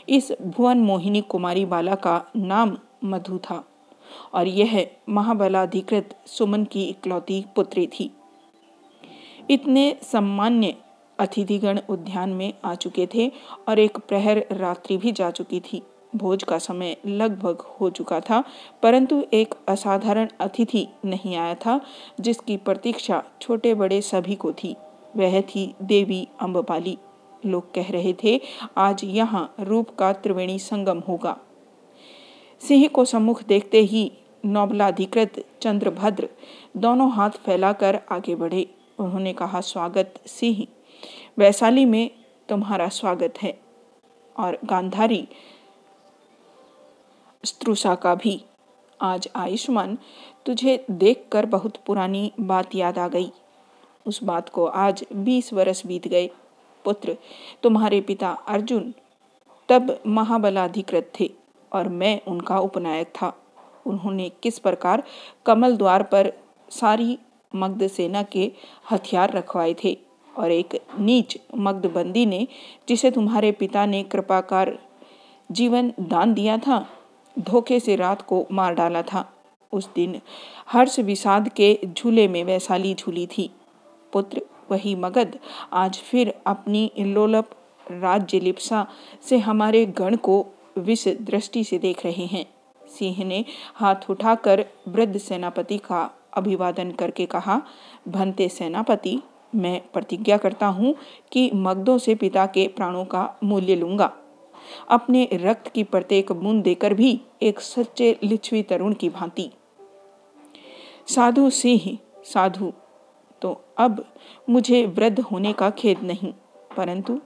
इस 0.10 0.32
भुवन 0.42 0.78
मोहिनी 0.78 1.22
कुमारी 1.22 1.66
बाला 1.66 1.96
का 1.96 2.26
नाम 2.36 2.78
मधु 3.04 3.38
था 3.38 3.64
और 4.34 4.48
यह 4.48 4.88
महाबलाधिकृत 5.10 6.16
सुमन 6.28 6.64
की 6.64 6.84
इकलौती 6.84 7.46
पुत्री 7.56 7.88
थी। 7.88 8.12
इतने 9.50 9.98
सम्मान्य 10.02 10.76
अतिथिगण 11.20 11.80
उद्यान 11.90 12.30
में 12.30 12.54
आ 12.66 12.76
चुके 12.76 13.08
थे 13.16 13.32
और 13.68 13.80
एक 13.80 13.98
प्रहर 13.98 14.46
रात्रि 14.52 14.98
भी 14.98 15.12
जा 15.12 15.32
चुकी 15.32 15.60
थी। 15.60 15.82
भोज 16.16 16.44
का 16.44 16.58
समय 16.58 16.98
लगभग 17.06 17.62
हो 17.80 17.90
चुका 17.90 18.20
था, 18.20 18.44
परंतु 18.84 19.24
एक 19.34 19.56
असाधारण 19.68 20.28
अतिथि 20.40 20.88
नहीं 21.06 21.36
आया 21.36 21.56
था, 21.56 21.80
जिसकी 22.20 22.58
प्रतीक्षा 22.58 23.24
छोटे 23.42 23.74
बड़े 23.74 24.02
सभी 24.02 24.36
को 24.36 24.52
थी। 24.54 24.76
वह 25.16 25.42
थी 25.42 25.76
देवी 25.82 26.28
अम्बपाली 26.42 26.98
लोग 27.46 27.74
कह 27.74 27.92
रहे 27.92 28.14
थे, 28.24 28.40
आज 28.78 29.04
यहाँ 29.04 29.56
रूप 29.60 29.96
का 29.96 30.12
त्रिवेणी 30.14 30.60
संगम 30.60 31.00
होगा। 31.00 31.38
सिंह 32.62 32.88
को 32.88 33.06
सम्मुख 33.06 33.44
देखते 33.44 33.80
ही 33.80 34.12
नौबलाधिकृत 34.46 35.44
चंद्रभद्र 35.62 36.30
दोनों 36.78 37.12
हाथ 37.12 37.30
फैलाकर 37.30 38.00
आगे 38.12 38.36
बढ़े। 38.36 38.68
उन्होंने 39.00 39.34
कहा, 39.34 39.62
स्वागत 39.62 40.14
सिंह, 40.28 40.66
वैशाली 41.38 41.86
में 41.86 42.10
तुम्हारा 42.50 42.88
स्वागत 42.88 43.34
है 43.42 43.58
और 44.36 44.58
गांधारी 44.66 45.28
स्त्रुषा 47.44 47.96
का 47.96 48.16
भी। 48.16 48.42
आज 49.02 49.28
आयुष्मान, 49.36 49.98
तुझे 50.46 50.86
देखकर 50.92 51.46
बहुत 51.46 51.78
पुरानी 51.86 52.32
बात 52.40 52.76
याद 52.76 52.98
आ 53.00 53.08
गई। 53.08 53.32
उस 54.06 54.24
बात 54.24 54.50
को 54.50 54.66
आज 54.66 55.04
बीस 55.14 55.54
वर्ष 55.54 55.86
बीत 55.86 56.08
गए। 56.08 56.30
पुत्र, 56.86 57.18
तुम्हारे 57.64 58.02
पिता 58.02 58.30
अर्जुन 58.48 58.94
तब 59.70 60.00
महाबलाधिकृत 60.08 61.12
थे 61.20 61.32
और 61.72 61.90
मैं 61.90 62.22
उनका 62.28 62.60
उपनायक 62.60 63.08
था। 63.08 63.34
उन्होंने 63.86 64.32
किस 64.44 64.60
प्रकार 64.60 65.04
कमल 65.46 65.78
द्वार 65.78 66.04
पर 66.04 66.34
सारी 66.70 67.18
मग्ध 67.56 67.88
सेना 67.88 68.24
के 68.24 68.52
हथियार 68.92 69.32
रखवाए 69.32 69.76
थे 69.84 69.98
और 70.38 70.52
एक 70.52 70.80
नीच 71.00 71.38
मग्ध 71.56 71.86
बंदी 71.86 72.26
ने, 72.26 72.48
जिसे 72.90 73.12
तुम्हारे 73.12 73.52
पिता 73.52 73.86
ने 73.86 74.04
कृपाकार 74.04 74.80
जीवन 75.52 75.94
दान 76.00 76.34
दिया 76.34 76.58
था, 76.58 76.88
धोखे 77.40 77.80
से 77.80 77.96
रात 77.96 78.22
को 78.22 78.46
मार 78.52 78.74
डाला 78.74 79.02
था। 79.02 79.30
उस 79.74 79.90
दिन 79.96 80.22
हर्ष 80.68 81.00
विषाद 81.00 81.50
के 81.50 81.80
झूले 81.86 82.28
में 82.28 82.44
वैशाली 82.44 82.94
झूली 82.94 83.28
थी। 83.28 83.52
पुत्र 84.14 84.42
वही 84.74 84.96
मगध। 84.96 85.40
आज 85.74 85.98
फिर 85.98 86.34
अपनी 86.48 86.92
लोलप 87.00 87.50
राज्य 87.92 88.40
लिप्सा 88.40 88.86
से 89.22 89.38
हमारे 89.38 89.86
गण 89.86 90.16
को 90.16 90.46
विष 90.78 91.08
दृष्टि 91.22 91.64
से 91.64 91.78
देख 91.78 92.06
रहे 92.06 92.26
हैं। 92.26 92.46
सिंह 92.88 93.24
ने 93.24 93.46
हाथ 93.76 94.10
उठाकर 94.10 94.66
वृद्ध 94.88 95.18
सेनापति 95.18 95.78
का 95.78 96.10
अभिवादन 96.34 96.92
करके 96.92 97.26
कहा, 97.26 97.62
भंते 98.08 98.50
सेनापति, 98.50 99.20
मैं 99.56 99.82
प्रतिज्ञा 99.94 100.38
करता 100.38 100.68
हूँ 100.68 100.96
कि 101.32 101.50
मगधों 101.54 101.98
से 101.98 102.16
पिता 102.16 102.46
के 102.46 102.68
प्राणों 102.68 103.06
का 103.06 103.24
मूल्य 103.44 103.76
लूँगा। 103.76 104.12
अपने 104.90 105.28
रक्त 105.34 105.68
की 105.68 105.84
प्रत्येक 105.84 106.32
बूंद 106.32 106.64
देकर 106.64 106.94
भी 106.94 107.22
एक 107.42 107.60
सच्चे 107.60 108.18
लिच्छवी 108.24 108.64
तरुण 108.64 108.94
की 108.94 109.10
भांति। 109.10 109.50
साधु 111.08 111.50
सिंह, 111.50 111.98
साधु 112.24 112.72
तो 113.44 113.62
अब 113.78 114.14
मुझे 114.50 114.86
वृद्ध 114.86 115.20
होने 115.20 115.54
का 115.54 115.70
खेद 115.70 116.00
नहीं। 116.04 116.34
परंतु 116.78 117.20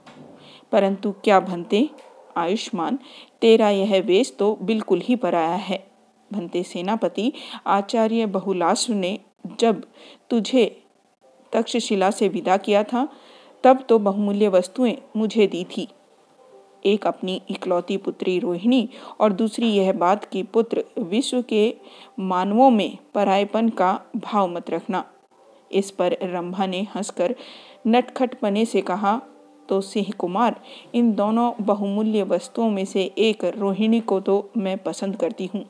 परंतु 0.72 1.12
क्या 1.12 1.40
भंते, 1.40 1.90
आयुष्मान, 2.36 2.98
तेरा 3.40 3.70
यह 3.70 4.02
वेश 4.02 4.36
तो 4.38 4.58
बिल्कुल 4.62 5.00
ही 5.00 5.16
पराया 5.16 5.54
है। 5.54 5.90
भंते 6.32 6.62
सेनापति 6.62 7.32
आचार्य 7.66 8.26
बहुलाश्व 8.26 8.92
ने 8.92 9.18
जब 9.60 9.86
तुझे 10.30 10.82
तक्षशिला 11.52 12.10
से 12.10 12.28
विदा 12.28 12.56
किया 12.56 12.82
था, 12.84 13.08
तब 13.64 13.84
तो 13.88 13.98
बहुमूल्य 13.98 14.48
वस्तुएँ 14.48 14.94
मुझे 15.16 15.46
दी 15.46 15.64
थी। 15.64 15.88
एक 16.86 17.06
अपनी 17.06 17.42
इकलौती 17.50 17.96
पुत्री 17.96 18.38
रोहिणी 18.38 18.88
और 19.20 19.32
दूसरी 19.32 19.68
यह 19.68 19.92
बात 19.92 20.24
कि 20.24 20.42
पुत्र 20.42 20.84
विश्व 20.98 21.42
के 21.42 21.74
मानवों 22.20 22.70
में 22.70 22.98
परायपन 23.14 23.68
का 23.68 24.00
भाव 24.16 24.48
मत 24.48 24.70
रखना। 24.70 25.04
इस 25.72 25.90
पर 25.90 26.16
रंभा 26.22 26.66
ने 26.66 26.86
हंसकर 26.94 27.34
नटखटपने 27.86 28.64
से 28.64 28.80
कहा 28.80 29.20
तो 29.68 29.80
सिंह 29.80 30.12
कुमार, 30.18 30.60
इन 30.94 31.12
दोनों 31.12 31.52
बहुमूल्य 31.60 32.22
वस्तुओं 32.22 32.70
में 32.70 32.84
से 32.84 33.02
एक 33.18 33.44
रोहिणी 33.44 34.00
को 34.00 34.20
तो 34.20 34.50
मैं 34.56 34.76
पसंद 34.78 35.16
करती 35.16 35.46
हूँ 35.54 35.64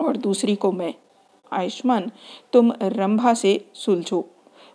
और 0.00 0.16
दूसरी 0.16 0.56
को 0.56 0.72
मैं। 0.72 0.94
आयुष्मान, 1.52 2.10
तुम 2.52 2.72
रंभा 2.82 3.34
से 3.34 3.64
सुलझो। 3.74 4.24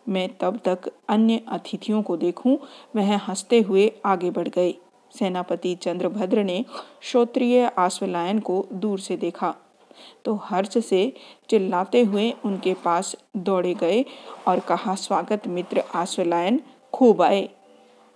मैं 0.09 0.29
तब 0.37 0.59
तक 0.65 0.89
अन्य 1.09 1.41
अतिथियों 1.47 2.01
को 2.01 2.17
देखूँ, 2.17 2.57
वह 2.95 3.17
हँसते 3.17 3.61
हुए 3.61 3.91
आगे 4.05 4.29
बढ़ 4.29 4.47
गए। 4.47 4.73
सेनापति 5.19 5.75
चंद्रभद्र 5.75 6.43
ने 6.43 6.65
क्षोत्रिय 6.99 7.71
आश्वलायन 7.77 8.39
को 8.39 8.65
दूर 8.73 8.99
से 8.99 9.17
देखा। 9.17 9.55
तो 10.25 10.35
हर्ष 10.35 10.77
से 10.77 11.13
चिल्लाते 11.49 12.01
हुए 12.01 12.33
उनके 12.45 12.73
पास 12.73 13.15
दौड़े 13.37 13.73
गए 13.73 14.05
और 14.47 14.59
कहा, 14.59 14.95
स्वागत 14.95 15.47
मित्र 15.47 15.83
आश्वलायन 15.95 16.61
खूब 16.93 17.21
आए। 17.21 17.49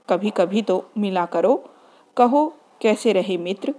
कभी 0.10 0.30
कभी 0.30 0.62
तो 0.62 0.86
मिला 0.98 1.26
करो। 1.26 1.56
कहो, 2.18 2.54
कैसे 2.82 3.14
रहे 3.14 3.38
मित्र? 3.38 3.74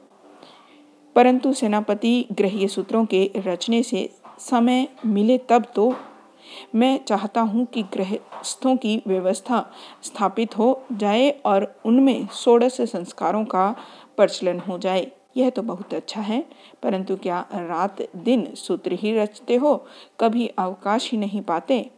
परंतु 1.16 1.52
सेनापति 1.52 2.26
ग्रहीय 2.32 2.68
सूत्रों 2.68 3.04
के 3.04 3.30
रचने 3.36 3.82
से 3.82 4.10
समय 4.38 4.88
मिले 5.06 5.38
तब 5.38 5.64
तो 5.74 5.94
मैं 6.74 7.04
चाहता 7.04 7.40
हूँ 7.40 7.64
कि 7.64 7.82
गृहस्थों 7.82 8.76
की 8.76 9.02
व्यवस्था 9.06 9.72
स्थापित 10.02 10.58
हो 10.58 10.82
जाए 10.92 11.30
और 11.30 11.80
उनमें 11.84 12.28
षोड़श 12.28 12.80
संस्कारों 12.80 13.44
का 13.44 13.76
प्रचलन 14.16 14.60
हो 14.60 14.78
जाए। 14.78 15.12
यह 15.36 15.50
तो 15.50 15.62
बहुत 15.62 15.94
अच्छा 15.94 16.20
है, 16.20 16.46
परंतु 16.82 17.16
क्या 17.16 17.46
रात 17.52 18.16
दिन 18.16 18.54
सूत्र 18.54 18.92
ही 18.92 19.16
रचते 19.16 19.54
हो? 19.56 19.86
कभी 20.20 20.46
अवकाश 20.46 21.10
ही 21.10 21.18
नहीं 21.18 21.42
पाते। 21.42 21.90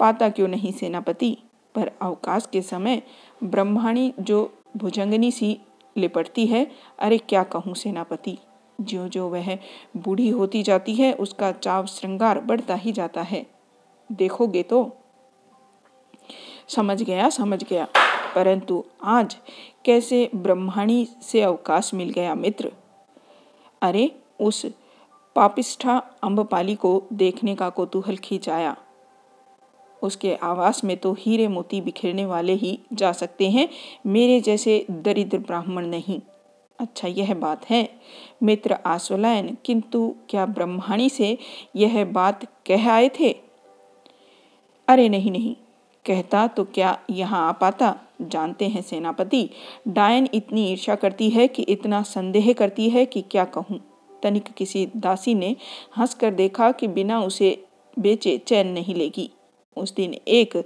पाता 0.00 0.28
क्यों 0.28 0.48
नहीं 0.48 0.72
सेनापति? 0.72 1.38
पर 1.74 1.90
अवकाश 2.02 2.48
के 2.52 2.62
समय 2.62 3.02
ब्रह्माणी 3.44 4.14
जो 4.20 4.54
भुजंगनी 4.76 5.30
सी 5.30 5.60
लिपटती 5.96 6.46
है, 6.46 6.70
अरे 6.98 7.18
क्या 7.18 7.42
कहूँ 7.42 7.74
सेनापति? 7.74 8.38
जो 8.80 9.08
जो 9.08 9.28
वह 9.28 9.58
बूढ़ी 9.96 10.28
होती 10.28 10.62
जाती 10.62 10.94
है, 10.94 11.12
उसका 11.12 11.52
चाव 11.52 11.86
श्रृंगार 11.86 12.40
बढ़ता 12.40 12.74
ही 12.74 12.92
जाता 12.92 13.22
है। 13.22 13.46
देखोगे 14.12 14.62
तो? 14.62 14.96
समझ 16.68 17.02
गया 17.02 17.28
समझ 17.28 17.64
गया। 17.64 17.88
परंतु 18.34 18.84
आज 19.04 19.36
कैसे 19.86 20.30
ब्रह्माणी 20.34 21.08
से 21.22 21.42
अवकाश 21.42 21.94
मिल 21.94 22.10
गया 22.10 22.34
मित्र? 22.34 22.72
अरे, 23.82 24.16
उस 24.40 24.66
पापिष्ठा 25.36 26.02
अम्बपाली 26.22 26.74
को 26.74 27.02
देखने 27.12 27.54
का 27.54 27.68
कौतूहल 27.70 28.16
खींचाया। 28.16 28.76
उसके 30.02 30.34
आवास 30.34 30.84
में 30.84 30.96
तो 30.96 31.16
हीरे 31.18 31.48
मोती 31.48 31.80
बिखेरने 31.80 32.26
वाले 32.26 32.52
ही 32.52 32.78
जा 32.92 33.12
सकते 33.12 33.50
हैं, 33.50 33.68
मेरे 34.06 34.40
जैसे 34.40 34.86
दरिद्र 34.90 35.38
ब्राह्मण 35.38 35.86
नहीं। 35.86 36.20
अच्छा 36.80 37.08
यह 37.08 37.34
बात 37.34 37.70
है, 37.70 37.88
मित्र 38.42 38.72
आश्वलायन, 38.72 39.56
किंतु 39.64 40.14
क्या 40.30 40.46
ब्रह्माणी 40.46 41.08
से 41.08 41.38
यह 41.76 42.04
बात 42.04 42.44
कह 42.66 42.90
आए 42.90 43.08
थे? 43.08 43.36
अरे, 44.88 45.08
नहीं 45.08 45.30
नहीं, 45.30 45.56
कहता 46.06 46.46
तो 46.46 46.64
क्या 46.64 46.98
यहाँ 47.10 47.48
आ 47.48 47.52
पाता? 47.52 48.05
जानते 48.22 48.68
हैं 48.68 48.82
सेनापति। 48.82 49.48
डायन 49.88 50.28
इतनी 50.34 50.70
ईर्ष्या 50.72 50.94
करती 50.94 51.30
है 51.30 51.48
कि 51.48 51.62
इतना 51.62 52.02
संदेह 52.02 52.52
करती 52.52 52.88
है 52.90 53.04
कि 53.06 53.22
क्या 53.22 53.44
कहूँ। 53.44 53.80
तनिक 54.22 54.44
किसी 54.44 54.86
दासी 54.96 55.34
ने 55.34 55.56
हंसकर 55.98 56.30
देखा 56.30 56.72
कि 56.72 56.88
बिना 56.88 57.20
उसे 57.20 57.64
बेचे 57.98 58.38
चैन 58.38 58.68
नहीं 58.68 58.94
लेगी। 58.94 59.30
उस 59.76 59.94
दिन 59.94 60.14
एक 60.28 60.56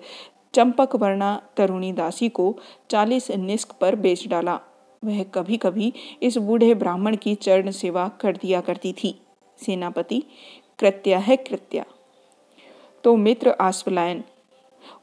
चंपक 0.54 0.96
वर्णा 0.96 1.42
तरुणी 1.56 1.92
दासी 1.92 2.28
को 2.28 2.54
चालीस 2.90 3.30
निस्क 3.30 3.72
पर 3.72 3.96
बेच 3.96 4.26
डाला। 4.28 4.60
वह 5.04 5.22
कभी 5.24 5.56
कभी 5.56 5.92
इस 6.22 6.36
बूढ़े 6.36 6.74
ब्राह्मण 6.74 7.16
की 7.16 7.34
चरण 7.34 7.70
सेवा 7.70 8.08
कर 8.08 8.36
दिया 8.36 8.60
करती 8.60 8.92
थी। 8.92 9.20
सेनापति, 9.58 10.22
कृत्या 10.78 11.18
है 11.18 11.36
कृत्या। 11.36 11.84
तो 13.04 13.16
मित्र 13.16 13.50
आश्वलायन 13.60 14.22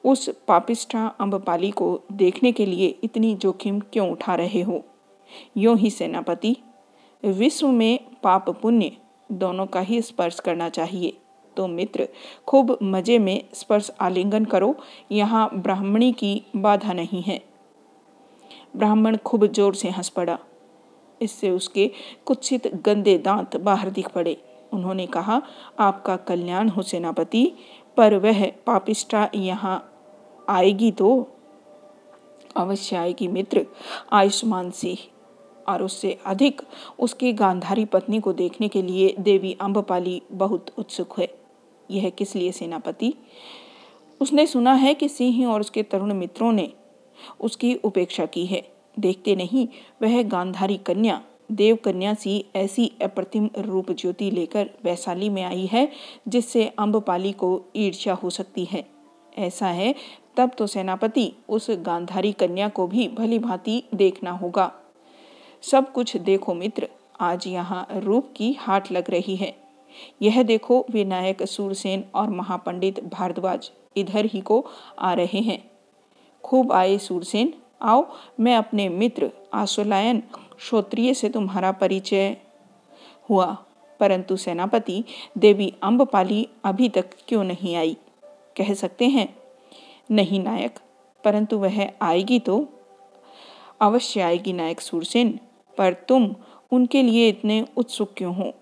उस 0.06 0.30
पापिष्ठा 0.48 1.06
अम्बपाली 1.20 1.72
को 1.72 2.02
देखने 2.12 2.52
के 2.52 2.66
लिए 2.66 2.88
इतनी 3.04 3.36
जोखिम 3.36 3.80
क्यों 3.80 4.10
उठा 4.12 4.36
रहे 4.36 4.62
हो? 4.62 4.84
यूँ 5.58 5.78
ही 5.78 5.90
सेनापति, 5.90 6.56
विश्व 7.24 7.68
में 7.68 8.00
पाप 8.24 8.50
पुण्य 8.50 8.92
दोनों 9.32 9.66
का 9.66 9.80
ही 9.80 10.02
स्पर्श 10.02 10.40
करना 10.40 10.70
चाहिए। 10.70 11.18
तो 11.58 11.68
मित्र, 11.68 12.08
खूब 12.48 12.78
मज़े 12.84 13.20
में 13.20 13.44
स्पर्श 13.54 13.92
आलिंगन 14.02 14.46
करो, 14.46 14.76
यहाँ 15.12 15.50
ब्राह्मणी 15.54 16.12
की 16.12 16.44
बाधा 16.56 16.94
नहीं 16.94 17.22
है। 17.22 17.42
ब्राह्मण 18.76 19.18
खूब 19.18 19.46
ज़ोर 19.46 19.76
से 19.76 19.90
हंस 19.90 20.10
पड़ा। 20.10 20.38
इससे 21.22 21.50
उसके 21.50 21.92
कुत्सित 22.26 22.76
गंदे 22.76 23.18
दांत 23.18 23.58
बाहर 23.58 23.90
दिख 23.90 24.10
पड़े। 24.10 24.38
उन्होंने 24.74 25.08
कहा, 25.08 25.42
आपका 25.80 26.16
कल्याण 26.18 26.70
हो 26.70 26.82
सेनापति 26.82 27.52
पर 27.98 28.16
वह 28.16 28.46
पापिष्टा 28.66 29.30
यहाँ 29.36 29.94
आएगी 30.50 30.92
तो 30.92 31.28
अवश्य 32.56 32.96
आएगी, 32.96 33.28
मित्र। 33.28 33.66
आयुष्मान 34.12 34.72
सिंह 34.72 34.98
और 35.70 35.84
उससे 35.84 36.18
अधिक 36.26 36.62
उसकी 37.00 37.34
गांधारी 37.34 37.86
पत्नी 37.86 38.20
को 38.20 38.34
देखने 38.34 38.68
के 38.68 38.82
लिए 38.82 39.16
देवी 39.20 39.58
अम्बपाली 39.62 40.22
बहुत 40.32 40.74
उत्सुक 40.78 41.20
है। 41.20 41.28
यह 41.92 42.10
किस 42.10 42.36
लिए 42.36 42.52
सेनापति? 42.52 43.14
उसने 44.22 44.48
सुना 44.48 44.74
है 44.74 44.94
कि 44.94 45.10
सिंह 45.10 45.48
और 45.48 45.62
उसके 45.62 45.84
तरुण 45.84 46.14
मित्रों 46.14 46.52
ने 46.52 46.72
उसकी 47.40 47.76
उपेक्षा 47.76 48.26
की 48.26 48.46
है। 48.46 48.62
देखते 49.00 49.36
नहीं, 49.36 49.68
वह 50.02 50.22
गांधारी 50.24 50.78
कन्या 50.78 51.22
देव 51.52 51.76
कन्या 51.76 52.14
सी 52.14 52.46
ऐसी 52.56 52.92
अप्रतिम 53.02 53.50
रूप 53.58 53.92
ज्योति 53.92 54.32
लेकर 54.32 54.70
वैशाली 54.84 55.30
में 55.30 55.44
आई 55.44 55.66
है, 55.66 55.92
जिससे 56.28 56.74
अम्बपाली 56.80 57.32
को 57.32 57.64
ईर्ष्या 57.76 58.14
हो 58.14 58.30
सकती 58.30 58.66
है। 58.66 58.86
ऐसा 59.38 59.68
है, 59.68 59.96
तब 60.38 60.52
तो 60.58 60.68
सेनापति 60.68 61.34
उस 61.50 61.68
गांधारी 61.70 62.32
कन्या 62.32 62.70
को 62.70 62.88
भी 62.88 63.08
भली 63.08 63.40
भांति 63.40 63.84
देखना 63.94 64.32
होगा। 64.32 64.72
सब 65.62 65.92
कुछ 65.92 66.18
देखो 66.18 66.54
मित्र, 66.54 66.88
आज 67.20 67.48
यहाँ 67.48 67.88
रूप 67.96 68.34
की 68.36 68.54
हाट 68.54 68.92
लग 68.92 69.10
रही 69.10 69.36
है। 69.36 69.56
यह 70.22 70.44
देखो 70.44 70.86
विनायक, 70.92 71.44
सूरसेन 71.44 72.04
और 72.16 72.30
महापंडित 72.30 73.04
भारद्वाज 73.04 73.72
इधर 73.98 74.26
ही 74.26 74.42
को 74.42 74.66
आ 75.00 75.14
रहे 75.14 75.40
हैं। 75.40 75.72
खूब 76.44 76.72
आए, 76.72 76.98
सूरसेन। 76.98 77.54
आओ, 77.82 78.06
मैं 78.40 78.56
अपने 78.56 78.90
मित्र 78.90 79.32
आशुलायन 79.54 80.24
श्रोत्रिय 80.60 81.14
से 81.14 81.30
तुम्हारा 81.30 81.72
परिचय 81.72 82.38
हुआ। 83.30 83.58
परंतु 84.00 84.38
सेनापति 84.38 85.04
देवी 85.38 85.74
अम्बपाली 85.84 86.48
अभी 86.64 86.90
तक 86.90 87.10
क्यों 87.28 87.44
नहीं 87.44 87.76
आई? 87.76 87.98
कह 88.58 88.74
सकते 88.74 89.06
हैं, 89.06 89.36
नहीं 90.12 90.44
नायक, 90.44 90.80
परंतु 91.24 91.58
वह 91.58 91.92
आएगी 92.02 92.40
तो? 92.40 92.68
अवश्य 93.82 94.22
आएगी 94.22 94.54
नायक 94.54 94.82
सूरसेन, 94.82 95.40
पर 95.78 95.94
तुम 95.94 96.36
उनके 96.72 97.04
लिए 97.04 97.30
इतने 97.30 97.66
उत्सुक 97.78 98.14
क्यों 98.18 98.36
हो? 98.36 98.54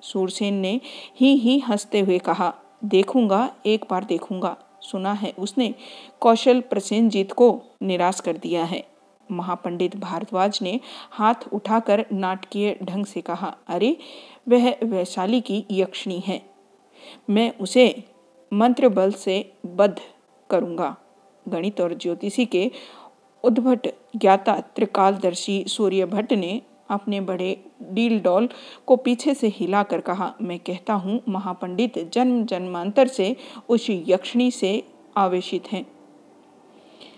सूरसेन 0.00 0.54
ने 0.54 0.80
ही 1.20 1.34
ही 1.36 1.58
हँसते 1.58 2.00
हुए 2.00 2.18
कहा, 2.18 2.54
देखूँगा, 2.84 3.54
एक 3.66 3.84
बार 3.90 4.04
देखूँगा। 4.04 4.56
सुना 4.90 5.12
है। 5.12 5.34
उसने 5.38 5.74
कौशल 6.20 6.60
प्रसेनजीत 6.60 7.32
को 7.32 7.62
निराश 7.82 8.20
कर 8.20 8.36
दिया 8.36 8.64
है। 8.64 8.86
महापंडित 9.30 9.96
भारद्वाज 9.96 10.58
ने 10.62 10.80
हाथ 11.10 11.34
उठाकर 11.52 12.06
नाटकीय 12.12 12.78
ढंग 12.82 13.06
से 13.06 13.20
कहा, 13.20 13.56
अरे, 13.68 13.96
वह 14.48 14.76
वैशाली 14.84 15.40
की 15.40 15.64
यक्षिणी 15.70 16.22
है। 16.26 16.42
मैं 17.30 17.58
उसे 17.58 18.04
मंत्र 18.52 18.88
बल 18.88 19.12
से 19.12 19.52
बद्ध 19.66 20.00
करूँगा। 20.50 20.96
गणित 21.48 21.80
और 21.80 21.94
ज्योतिषी 21.94 22.46
के 22.46 22.70
उद्भट 23.44 23.86
ज्ञाता 24.16 24.60
त्रिकालदर्शी 24.60 25.64
सूर्य 25.68 26.06
भट्ट 26.06 26.32
ने 26.32 26.62
अपने 26.88 27.20
बड़े 27.20 27.56
डील 27.82 28.18
डॉल 28.20 28.48
को 28.86 28.96
पीछे 28.96 29.34
से 29.34 29.48
हिलाकर 29.48 30.00
कहा, 30.00 30.32
मैं 30.40 30.58
कहता 30.58 30.94
हूँ, 30.94 31.20
महापंडित 31.28 31.98
जन्म 32.14 32.44
जन्मांतर 32.44 33.08
से 33.08 33.34
उस 33.68 33.86
यक्षिणी 33.90 34.50
से 34.50 34.82
आवेशित 35.16 35.72
हैं। 35.72 35.86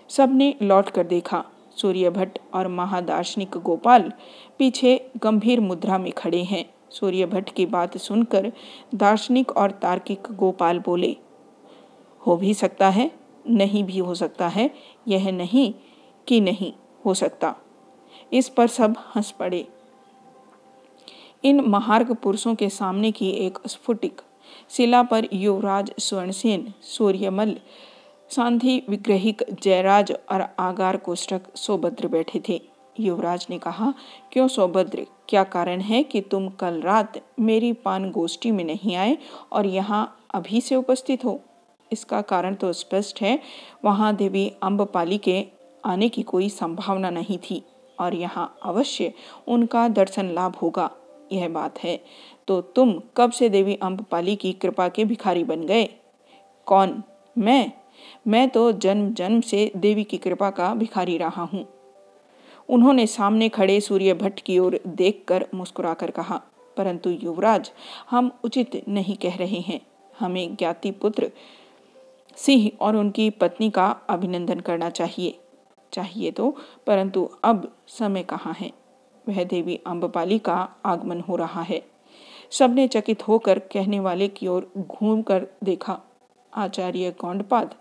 सबने 0.09 0.55
लौट 0.63 0.91
कर 0.91 1.07
देखा 1.07 1.45
सूर्य 1.77 2.11
भट्ट 2.11 2.39
और 2.55 2.69
महादार्शनिक 2.69 3.57
गोपाल 3.57 4.13
पीछे 4.59 5.01
गंभीर 5.23 5.61
मुद्रा 5.61 5.99
में 5.99 6.11
खड़े 6.13 6.43
हैं। 6.43 6.65
सूर्य 6.91 7.27
भट्ट 7.27 7.51
की 7.55 7.67
बात 7.67 7.97
सुनकर 7.99 8.51
दार्शनिक 8.95 9.51
और 9.53 9.71
तार्किक 9.73 10.33
गोपाल 10.33 10.79
बोले, 10.79 11.17
हो 12.21 12.37
भी 12.37 12.55
सकता 12.55 12.89
है, 12.89 13.11
नहीं 13.47 13.85
भी 13.85 13.99
हो 13.99 14.15
सकता 14.15 14.49
है, 14.49 14.71
यह 15.09 15.31
नहीं 15.33 15.73
कि 16.27 16.41
नहीं 16.41 16.73
हो 17.05 17.15
सकता। 17.15 17.55
इस 18.33 18.49
पर 18.49 18.67
सब 18.67 18.95
हंस 19.15 19.31
पड़े। 19.31 19.67
इन 21.45 21.61
महार्ग 21.61 22.15
पुरुषों 22.15 22.55
के 22.55 22.69
सामने 22.69 23.11
की 23.13 23.31
एक 23.47 23.59
स्फुटिक 23.67 24.21
शिला 24.71 25.03
पर 25.03 25.29
युवराज 25.33 25.93
स्वर्णसेन, 25.99 26.73
सूर्यमल 26.83 27.57
सांधि 28.31 28.83
विग्रहिक 28.89 29.43
जयराज 29.63 30.13
और 30.31 30.47
आगार 30.59 30.97
कोष्ठक 30.97 31.57
सौभद्र 31.57 32.09
बैठे 32.09 32.43
थे। 32.49 32.61
युवराज 33.01 33.47
ने 33.51 33.59
कहा, 33.59 33.93
क्यों 34.33 34.49
सौभद्र? 34.49 35.07
क्या 35.29 35.45
कारण 35.45 35.81
है 35.81 36.03
कि 36.03 36.21
तुम 36.21 36.49
कल 36.51 36.81
रात 36.81 37.21
मेरी 37.41 37.73
पान 37.73 38.11
गोष्ठी 38.11 38.51
में 38.51 38.65
नहीं 38.65 38.97
आए 38.97 39.17
और 39.53 39.67
यहाँ 39.67 40.29
अभी 40.35 40.61
से 40.61 40.77
उपस्थित 40.77 41.25
हो? 41.25 41.41
इसका 41.91 42.21
कारण 42.21 42.55
तो 42.55 42.73
स्पष्ट 42.73 43.21
है, 43.21 43.39
वहाँ 43.85 44.15
देवी 44.17 44.51
अम्बपाली 44.63 45.19
के 45.19 45.45
आने 45.85 46.09
की 46.09 46.23
कोई 46.23 46.49
संभावना 46.49 47.11
नहीं 47.11 47.39
थी। 47.41 47.63
और 48.01 48.15
यहाँ 48.15 48.59
अवश्य 48.63 49.13
उनका 49.49 49.87
दर्शन 49.89 50.31
लाभ 50.31 50.57
होगा, 50.57 50.91
यह 51.33 51.49
बात 51.49 51.79
है। 51.79 52.01
तो 52.49 52.61
तुम 52.61 52.93
कब 53.17 53.31
से 53.31 53.49
देवी 53.49 53.75
अम्बपाली 53.75 54.37
की 54.37 54.53
कृपा 54.53 54.89
के 54.89 55.05
भिखारी 55.05 55.45
बन 55.45 55.63
गए? 55.63 55.89
कौन? 56.67 57.03
मैं? 57.37 57.73
मैं 58.27 58.49
तो 58.49 58.71
जन्म 58.73 59.13
जन्म 59.15 59.41
से 59.41 59.71
देवी 59.77 60.05
की 60.05 60.17
कृपा 60.17 60.51
का 60.51 60.75
भिखारी 60.75 61.17
रहा 61.19 61.43
हूँ। 61.43 61.65
उन्होंने 62.69 63.07
सामने 63.07 63.49
खड़े 63.49 63.81
सूर्य 63.81 64.15
भट्ट 64.15 64.41
की 64.41 64.59
ओर 64.59 64.79
देखकर 64.87 65.47
मुस्कुराकर 65.55 66.11
कहा, 66.11 66.41
परंतु 66.77 67.11
युवराज, 67.13 67.71
हम 68.11 68.31
उचित 68.45 68.83
नहीं 68.89 69.17
कह 69.17 69.37
रहे 69.37 69.61
हैं। 69.61 69.81
हमें 70.19 70.55
ज्ञाति 70.57 70.91
पुत्र 70.91 71.31
सिंह 72.37 72.71
और 72.81 72.97
उनकी 72.97 73.29
पत्नी 73.31 73.71
का 73.71 73.87
अभिनंदन 74.09 74.61
करना 74.61 74.91
चाहिए। 74.91 75.39
चाहिए 75.93 76.31
तो 76.31 76.57
परंतु 76.87 77.31
अब 77.45 77.77
समय 77.89 78.23
कहाँ 78.23 78.55
है? 78.55 78.73
वह 79.29 79.45
देवी 79.45 79.81
अम्बपाली 79.87 80.39
का 80.39 80.69
आगमन 80.85 81.21
हो 81.21 81.37
रहा 81.37 81.63
है। 81.63 81.83
सबने 82.51 82.89
चकित 82.89 83.29
होकर 83.29 83.59
कहने 83.59 84.01
वाले 84.01 84.29
की 84.29 84.47
ओर 84.47 84.71
घूम 84.79 85.23
कर 85.23 85.47
देखा। 85.65 86.01
आचार्य 86.55 87.15
गौंडपाद 87.21 87.75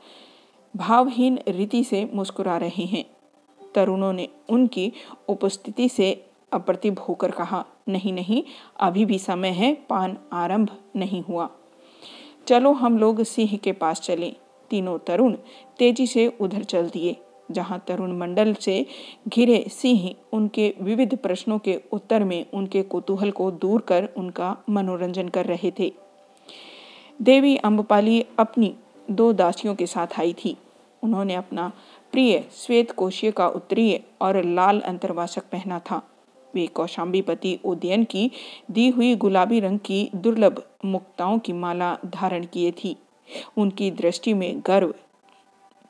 भावहीन 0.76 1.40
रीति 1.48 1.84
से 1.84 2.10
मुस्कुरा 2.14 2.58
रहे 2.58 2.84
हैं। 2.84 3.06
तरुणों 3.76 4.14
ने 4.14 4.30
उनकी 4.50 4.94
उपस्थिति 5.28 5.90
से 5.90 6.26
अप्रतिभ 6.54 7.00
होकर 7.00 7.32
कहा, 7.32 7.66
नहीं 7.90 8.14
नहीं, 8.14 8.44
अभी 8.80 9.06
भी 9.06 9.20
समय 9.20 9.50
है, 9.50 9.74
पान 9.74 10.18
आरंभ 10.34 10.70
नहीं 10.96 11.24
हुआ। 11.24 11.50
चलो 12.48 12.72
हम 12.72 12.98
लोग 12.98 13.24
सिंह 13.24 13.58
के 13.58 13.72
पास 13.72 14.02
चलें। 14.02 14.36
तीनों 14.70 15.00
तरुण 15.00 15.38
तेज़ी 15.78 16.08
से 16.08 16.38
उधर 16.42 16.64
चल 16.64 16.90
दिए। 16.90 17.16
जहाँ 17.52 17.84
तरुण 17.88 18.18
मंडल 18.18 18.54
से 18.54 18.86
घिरे 19.28 19.66
सिंह 19.70 20.16
उनके 20.34 20.74
विविध 20.82 21.16
प्रश्नों 21.18 21.60
के 21.60 21.82
उत्तर 21.92 22.24
में 22.24 22.46
उनके 22.54 22.82
कुतूहल 22.82 23.32
को 23.32 23.52
दूर 23.52 23.82
कर 23.82 24.10
उनका 24.18 24.58
मनोरंजन 24.70 25.30
कर 25.30 25.46
रहे 25.46 25.72
थे। 25.80 25.94
देवी 27.22 27.58
अम्बपाली 27.58 28.26
अपनी 28.40 28.76
दो 29.12 29.34
दासियों 29.34 29.76
के 29.76 29.86
साथ 29.86 30.20
आई 30.20 30.34
थी। 30.34 30.58
उन्होंने 31.04 31.36
अपना 31.36 31.72
प्रिय 32.12 32.46
श्वेत 32.54 32.92
कोशीय 32.92 33.32
का 33.32 33.48
उत्तरीय 33.48 34.04
और 34.22 34.44
लाल 34.44 34.80
अंतर्वासक 34.80 35.44
पहना 35.52 35.80
था। 35.80 36.02
वे 36.56 36.68
कौशाम्बीपति 36.68 37.60
उदयन 37.66 38.04
की 38.04 38.32
दी 38.72 38.90
हुई 38.90 39.16
गुलाबी 39.16 39.60
रंग 39.60 39.80
की 39.80 40.10
दुर्लभ 40.16 40.64
मुक्ताओं 40.86 41.40
की 41.40 41.54
माला 41.54 41.98
धारण 42.06 42.46
किए 42.46 42.72
थी। 42.72 42.96
उनकी 43.58 43.92
दृष्टि 43.92 44.34
में 44.34 44.62
गर्व 44.66 44.94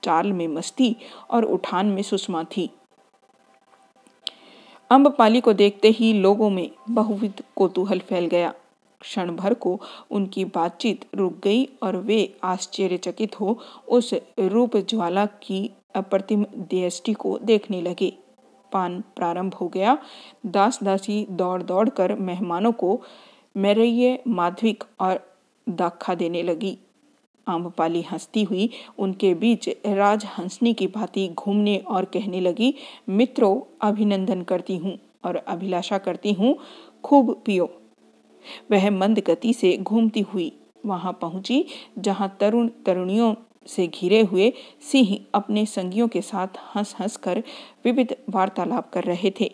चाल 0.06 0.34
में 0.34 0.48
मस्ती 0.48 0.96
और 1.32 1.44
उठान 1.46 1.86
में 1.86 2.02
सुषमा 2.04 2.44
थी। 2.44 2.70
अम्बपाली 4.90 5.42
को 5.42 5.54
देखते 5.54 5.90
ही 5.90 6.14
लोगों 6.14 6.50
में 6.50 6.70
बहुविध 6.90 7.44
कोतूहल 7.56 8.00
फैल 8.00 8.26
गया। 8.26 8.54
क्षण 9.02 9.36
भर 9.36 9.54
को 9.54 9.80
उनकी 10.12 10.46
बातचीत 10.46 11.06
रुक 11.16 11.34
गई 11.44 11.66
और 11.84 11.98
वे 11.98 12.38
आश्चर्यचकित 12.44 13.40
हो 13.40 13.60
उस 13.88 14.14
रूप 14.40 14.78
ज्वाला 14.78 15.26
की 15.26 15.70
अप्रतिम 15.96 16.46
दृष्टि 16.56 17.14
को 17.14 17.38
देखने 17.44 17.82
लगे। 17.82 18.14
पान 18.72 19.02
प्रारंभ 19.16 19.54
हो 19.54 19.68
गया। 19.68 19.98
दास 20.46 20.80
दासी 20.84 21.26
दौड़ 21.30 21.62
दौड़ 21.64 21.90
कर 21.90 22.16
मेहमानों 22.16 22.72
को 22.72 23.02
मैरय, 23.58 24.20
माधविक 24.28 24.84
और 25.00 25.20
दाखा 25.70 26.16
देने 26.16 26.44
लगी। 26.44 26.78
आम्रपाली 27.48 28.02
हंसती 28.02 28.44
हुई 28.44 28.70
उनके 29.00 29.34
बीच 29.34 29.70
राजहंसनी 29.88 30.74
की 30.74 30.88
भांति 30.88 31.28
घूमने 31.30 31.78
और 31.78 32.06
कहने 32.06 32.42
लगी, 32.42 32.74
मित्रों, 33.10 33.60
अभिनंदन 33.82 34.42
करती 34.42 34.78
हूँ 34.78 34.98
और 35.26 35.36
अभिलाषा 35.38 35.98
करती 35.98 36.34
हूँ, 36.34 36.58
खूब 37.04 37.34
पियो। 37.46 37.70
वह 38.72 38.90
मंद 38.92 39.20
गति 39.20 39.54
से 39.54 39.78
घूमती 39.78 40.22
हुई 40.24 40.52
वहाँ 40.86 41.18
पहुँची, 41.22 41.66
जहाँ 41.98 42.36
तरुण 42.40 42.68
तरुणियों 42.86 43.34
से 43.68 43.88
घिरे 43.88 44.22
हुए 44.22 44.52
सिंह 44.92 45.18
अपने 45.34 45.66
संगियों 45.66 46.08
के 46.08 46.22
साथ 46.22 46.58
हंस 46.76 46.96
हंस 47.00 47.16
कर 47.18 47.44
विविध 47.86 48.16
वार्तालाप 48.30 48.90
कर 48.94 49.04
रहे 49.04 49.32
थे। 49.40 49.52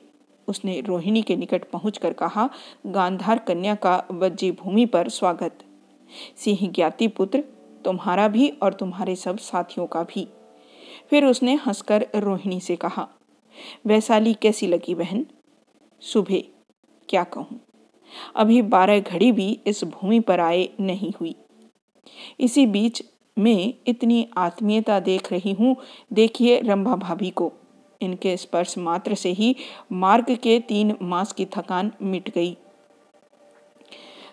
उसने 0.47 0.79
रोहिणी 0.81 1.21
के 1.21 1.35
निकट 1.35 1.69
पहुंचकर 1.71 2.13
कहा, 2.13 2.49
गांधार 2.87 3.39
कन्या 3.39 3.75
का 3.75 4.03
वज्जी 4.11 4.51
भूमि 4.51 4.85
पर 4.85 5.09
स्वागत। 5.09 5.63
सिंह 6.37 6.69
ज्ञाति 6.71 7.07
पुत्र 7.07 7.43
तुम्हारा 7.85 8.27
भी 8.27 8.49
और 8.63 8.73
तुम्हारे 8.73 9.15
सब 9.15 9.37
साथियों 9.37 9.87
का 9.87 10.03
भी। 10.03 10.27
फिर 11.09 11.25
उसने 11.25 11.53
हंसकर 11.65 12.05
रोहिणी 12.15 12.59
से 12.59 12.75
कहा, 12.75 13.07
वैशाली 13.85 14.33
कैसी 14.33 14.67
लगी 14.67 14.95
बहन? 14.95 15.25
सुबह 16.01 16.43
क्या 17.09 17.23
कहूँ? 17.23 17.59
अभी 18.35 18.61
बारह 18.61 18.99
घड़ी 18.99 19.31
भी 19.31 19.59
इस 19.67 19.83
भूमि 19.83 20.19
पर 20.19 20.39
आए 20.39 20.69
नहीं 20.79 21.11
हुई। 21.19 21.35
इसी 22.39 22.65
बीच 22.65 23.01
में 23.37 23.73
इतनी 23.87 24.27
आत्मीयता 24.37 24.99
देख 24.99 25.31
रही 25.31 25.51
हूँ, 25.51 25.75
देखिए 26.13 26.59
रंभा 26.61 26.95
भाभी 26.95 27.29
को। 27.29 27.51
इनके 28.01 28.35
स्पर्श 28.37 28.77
मात्र 28.77 29.15
से 29.15 29.31
ही 29.31 29.55
मार्ग 29.91 30.35
के 30.35 30.59
तीन 30.59 30.95
मास 31.01 31.31
की 31.33 31.45
थकान 31.45 31.91
मिट 32.01 32.29
गई। 32.29 32.55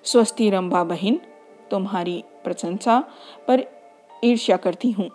स्वस्ति 0.04 0.48
रंभा 0.50 0.82
बहन 0.84 1.20
तुम्हारी 1.70 2.22
प्रशंसा 2.44 3.00
पर 3.48 3.62
ईर्ष्या 4.24 4.56
करती 4.56 4.90
हूँ। 4.90 5.10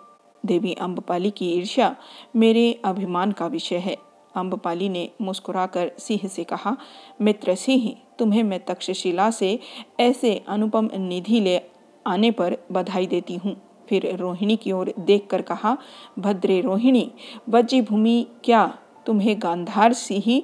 देवी 0.46 0.74
अम्बपाली 0.74 1.30
की 1.30 1.50
ईर्ष्या 1.52 1.94
मेरे 2.36 2.80
अभिमान 2.84 3.32
का 3.32 3.46
विषय 3.46 3.76
है। 3.76 3.96
अम्बपाली 4.36 4.88
ने 4.88 5.10
मुस्कुराकर 5.20 5.92
सिंह 5.98 6.28
से 6.28 6.44
कहा, 6.44 6.76
मित्र 7.20 7.54
सिंह, 7.54 7.96
तुम्हें 8.18 8.42
मैं 8.42 8.64
तक्षशिला 8.64 9.30
से 9.30 9.58
ऐसे 10.00 10.44
अनुपम 10.48 10.90
निधि 10.94 11.40
ले 11.40 11.60
आने 12.06 12.30
पर 12.30 12.56
बधाई 12.72 13.06
देती 13.06 13.36
हूँ। 13.36 13.56
फिर 13.88 14.16
रोहिणी 14.16 14.56
की 14.56 14.72
ओर 14.72 14.92
देखकर 14.98 15.42
कहा, 15.42 15.76
भद्रे 16.18 16.60
रोहिणी 16.60 17.10
वज्जी 17.48 17.80
भूमि 17.80 18.26
क्या 18.44 18.78
तुम्हें 19.06 19.36
गांधार 19.42 19.92
सी 19.92 20.18
ही 20.18 20.42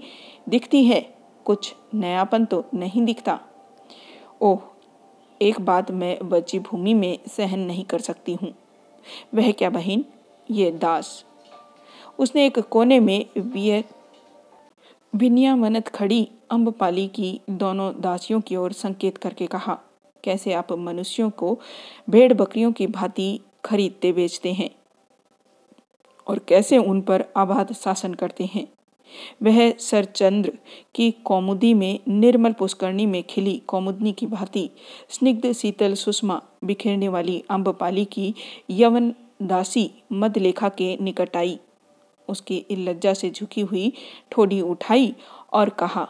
दिखती 0.48 0.84
है? 0.84 1.00
कुछ 1.44 1.74
नयापन 1.94 2.44
तो 2.44 2.64
नहीं 2.74 3.04
दिखता। 3.04 3.38
ओह 4.40 4.58
एक 5.42 5.60
बात 5.60 5.90
मैं 5.90 6.18
वज्जी 6.22 6.58
भूमि 6.58 6.94
में 6.94 7.18
सहन 7.28 7.58
नहीं 7.58 7.84
कर 7.84 7.98
सकती 7.98 8.34
हूँ। 8.34 8.54
वह 9.34 9.52
क्या 9.52 9.70
बहन? 9.70 10.04
ये 10.50 10.70
दास। 10.70 11.24
उसने 12.18 12.46
एक 12.46 12.58
कोने 12.58 13.00
में 13.00 13.26
विनियामनत 15.14 15.88
खड़ी 15.88 16.28
अम्बपाली 16.50 17.08
की 17.08 17.40
दोनों 17.50 18.00
दासियों 18.00 18.40
की 18.40 18.56
ओर 18.56 18.72
संकेत 18.72 19.18
करके 19.18 19.46
कहा, 19.46 19.78
कैसे 20.24 20.52
आप 20.52 20.72
मनुष्यों 20.72 21.30
को 21.30 21.58
भेड़ 22.10 22.32
बकरियों 22.32 22.72
की 22.72 22.86
भांति 22.86 23.40
खरीदते 23.64 24.12
बेचते 24.12 24.52
हैं? 24.52 24.70
और 26.26 26.38
कैसे 26.38 26.78
उन 26.78 27.00
पर 27.00 27.24
आबाद 27.36 27.72
शासन 27.72 28.14
करते 28.14 28.44
हैं? 28.44 28.68
वह 29.42 29.72
सरचंद्र 29.72 30.52
की 30.94 31.10
कौमुदी 31.10 31.74
में 31.74 32.00
निर्मल 32.08 32.52
पुष्करणी 32.52 33.06
में 33.06 33.22
खिली 33.22 33.62
कौमुदनी 33.66 34.12
की 34.12 34.26
भांति 34.26 34.70
स्निग्ध 35.08 35.52
शीतल 35.52 35.94
सुषमा 35.94 36.42
बिखेरने 36.64 37.08
वाली 37.08 37.44
अम्बपाली 37.50 38.04
की 38.04 38.34
यवन 38.70 39.14
दासी 39.42 39.90
मदलेखा 40.12 40.68
के 40.68 40.96
निकट 41.00 41.36
आई। 41.36 41.58
उसकी 42.28 42.64
लज्जा 42.70 43.14
से 43.14 43.30
झुकी 43.30 43.60
हुई 43.60 43.92
ठोड़ी 44.30 44.60
उठाई 44.60 45.14
और 45.52 45.68
कहा, 45.68 46.08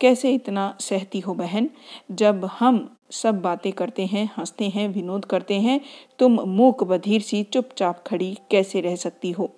कैसे 0.00 0.34
इतना 0.34 0.76
सहती 0.80 1.20
हो 1.20 1.34
बहन? 1.34 1.70
जब 2.12 2.44
हम 2.44 2.96
सब 3.10 3.42
बातें 3.42 3.72
करते 3.72 4.06
हैं, 4.06 4.30
हँसते 4.36 4.68
हैं, 4.68 4.88
विनोद 4.88 5.24
करते 5.24 5.54
हैं, 5.54 5.80
तुम 6.18 6.40
मूक 6.40 6.84
बधिर 6.84 7.20
सी 7.20 7.42
चुपचाप 7.42 8.04
खड़ी 8.06 8.38
कैसे 8.50 8.80
रह 8.80 8.96
सकती 8.96 9.30
हो? 9.30 9.52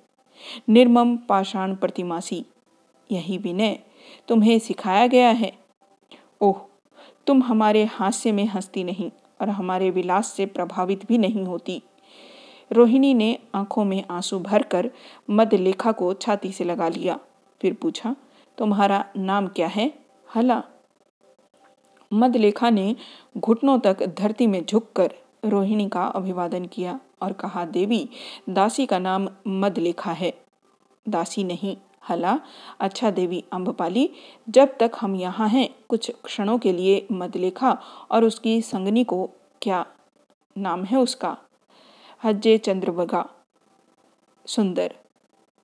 निर्मम 0.68 1.16
पाषाण 1.16 1.74
प्रतिमासी 1.74 2.44
यही 3.12 3.38
विनय, 3.38 3.78
तुम्हें 4.28 4.58
सिखाया 4.58 5.06
गया 5.06 5.30
है। 5.30 5.52
ओह, 6.40 6.60
तुम 7.26 7.42
हमारे 7.42 7.84
हास्य 7.84 8.32
में 8.32 8.44
हंसती 8.44 8.84
नहीं 8.84 9.10
और 9.40 9.48
हमारे 9.48 9.90
विलास 9.90 10.26
से 10.26 10.46
प्रभावित 10.46 11.06
भी 11.06 11.18
नहीं 11.18 11.44
होती। 11.44 11.82
रोहिणी 12.72 13.14
ने 13.14 13.38
आँखों 13.54 13.84
में 13.84 14.04
आँसू 14.10 14.38
भरकर 14.38 14.90
मदलेखा 15.30 15.92
को 15.92 16.14
छाती 16.14 16.52
से 16.52 16.64
लगा 16.64 16.88
लिया। 16.88 17.20
फिर 17.62 17.74
पूछा, 17.74 18.16
तुम्हारा 18.58 19.04
नाम 19.16 19.46
क्या 19.46 19.66
है? 19.66 19.92
हला। 20.34 20.62
मदलेखा 22.12 22.70
ने 22.70 22.96
घुटनों 23.38 23.78
तक 23.78 24.06
धरती 24.06 24.46
में 24.46 24.66
झुककर 24.66 25.14
रोहिणी 25.44 25.88
का 25.88 26.04
अभिवादन 26.04 26.64
किया 26.64 27.00
और 27.22 27.32
कहा, 27.32 27.64
देवी, 27.64 28.08
दासी 28.48 28.86
का 28.86 28.98
नाम 28.98 29.28
मदलेखा 29.46 30.12
है। 30.12 30.34
दासी 31.08 31.44
नहीं 31.44 31.76
हला 32.08 32.38
अच्छा 32.80 33.10
देवी 33.10 33.44
अम्बपाली 33.52 34.08
जब 34.48 34.76
तक 34.78 34.92
हम 35.00 35.16
यहाँ 35.16 35.48
हैं, 35.48 35.68
कुछ 35.88 36.10
क्षणों 36.24 36.58
के 36.58 36.72
लिए 36.72 37.06
मदलेखा 37.12 37.72
और 38.10 38.24
उसकी 38.24 38.60
संगनी 38.62 39.04
को 39.04 39.28
क्या 39.62 39.84
नाम 40.56 40.84
है 40.84 40.98
उसका? 40.98 41.36
हज्जे 42.24 42.58
चंद्रभगा। 42.58 43.28
सुंदर। 44.46 44.94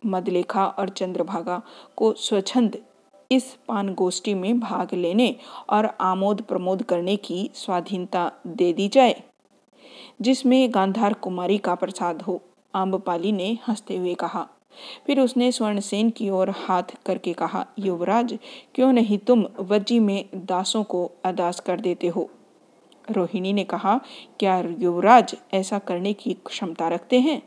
मदलेखा 0.02 0.66
और 0.68 0.88
चंद्रभागा 0.88 1.62
को 1.96 2.12
स्वच्छंद 2.12 2.76
इस 3.30 3.44
पान 3.68 3.94
गोष्ठी 3.94 4.34
में 4.34 4.60
भाग 4.60 4.94
लेने 4.94 5.36
और 5.70 5.86
आमोद 6.00 6.42
प्रमोद 6.42 6.82
करने 6.82 7.16
की 7.16 7.50
स्वाधीनता 7.54 8.30
दे 8.46 8.72
दी 8.72 8.88
जाए, 8.88 9.22
जिसमें 10.20 10.74
गांधार 10.74 11.14
कुमारी 11.14 11.58
का 11.58 11.74
प्रसाद 11.74 12.22
हो 12.22 12.40
आम्बपाली 12.74 13.32
ने 13.32 13.58
हँसते 13.68 13.96
हुए 13.96 14.14
कहा। 14.14 14.46
फिर 15.06 15.20
उसने 15.20 15.52
स्वर्णसेन 15.52 16.10
की 16.10 16.30
ओर 16.30 16.50
हाथ 16.50 16.82
करके 17.06 17.32
कहा, 17.32 17.66
युवराज, 17.78 18.38
क्यों 18.74 18.92
नहीं 18.92 19.18
तुम 19.18 19.46
वज्जी 19.60 19.98
में 19.98 20.24
दासों 20.34 20.84
को 20.84 21.10
अदास 21.24 21.60
कर 21.60 21.80
देते 21.80 22.06
हो? 22.06 22.30
रोहिणी 23.10 23.52
ने 23.52 23.64
कहा, 23.64 24.00
क्या 24.40 24.60
युवराज 24.78 25.34
ऐसा 25.54 25.78
करने 25.78 26.12
की 26.12 26.36
क्षमता 26.46 26.88
रखते 26.88 27.20
हैं? 27.20 27.42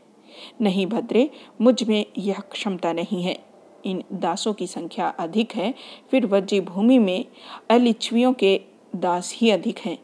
नहीं 0.60 0.86
भद्रे, 0.86 1.30
मुझमें 1.60 2.06
यह 2.18 2.40
क्षमता 2.40 2.92
नहीं 2.92 3.22
है। 3.22 3.38
इन 3.84 4.04
दासों 4.12 4.52
की 4.52 4.66
संख्या 4.66 5.08
अधिक 5.08 5.52
है, 5.52 5.74
फिर 6.10 6.26
वज्जी 6.26 6.60
भूमि 6.60 6.98
में 6.98 7.24
अलिच्छवियों 7.70 8.32
के 8.32 8.60
दास 8.96 9.32
ही 9.36 9.50
अधिक 9.50 9.78
हैं। 9.78 9.98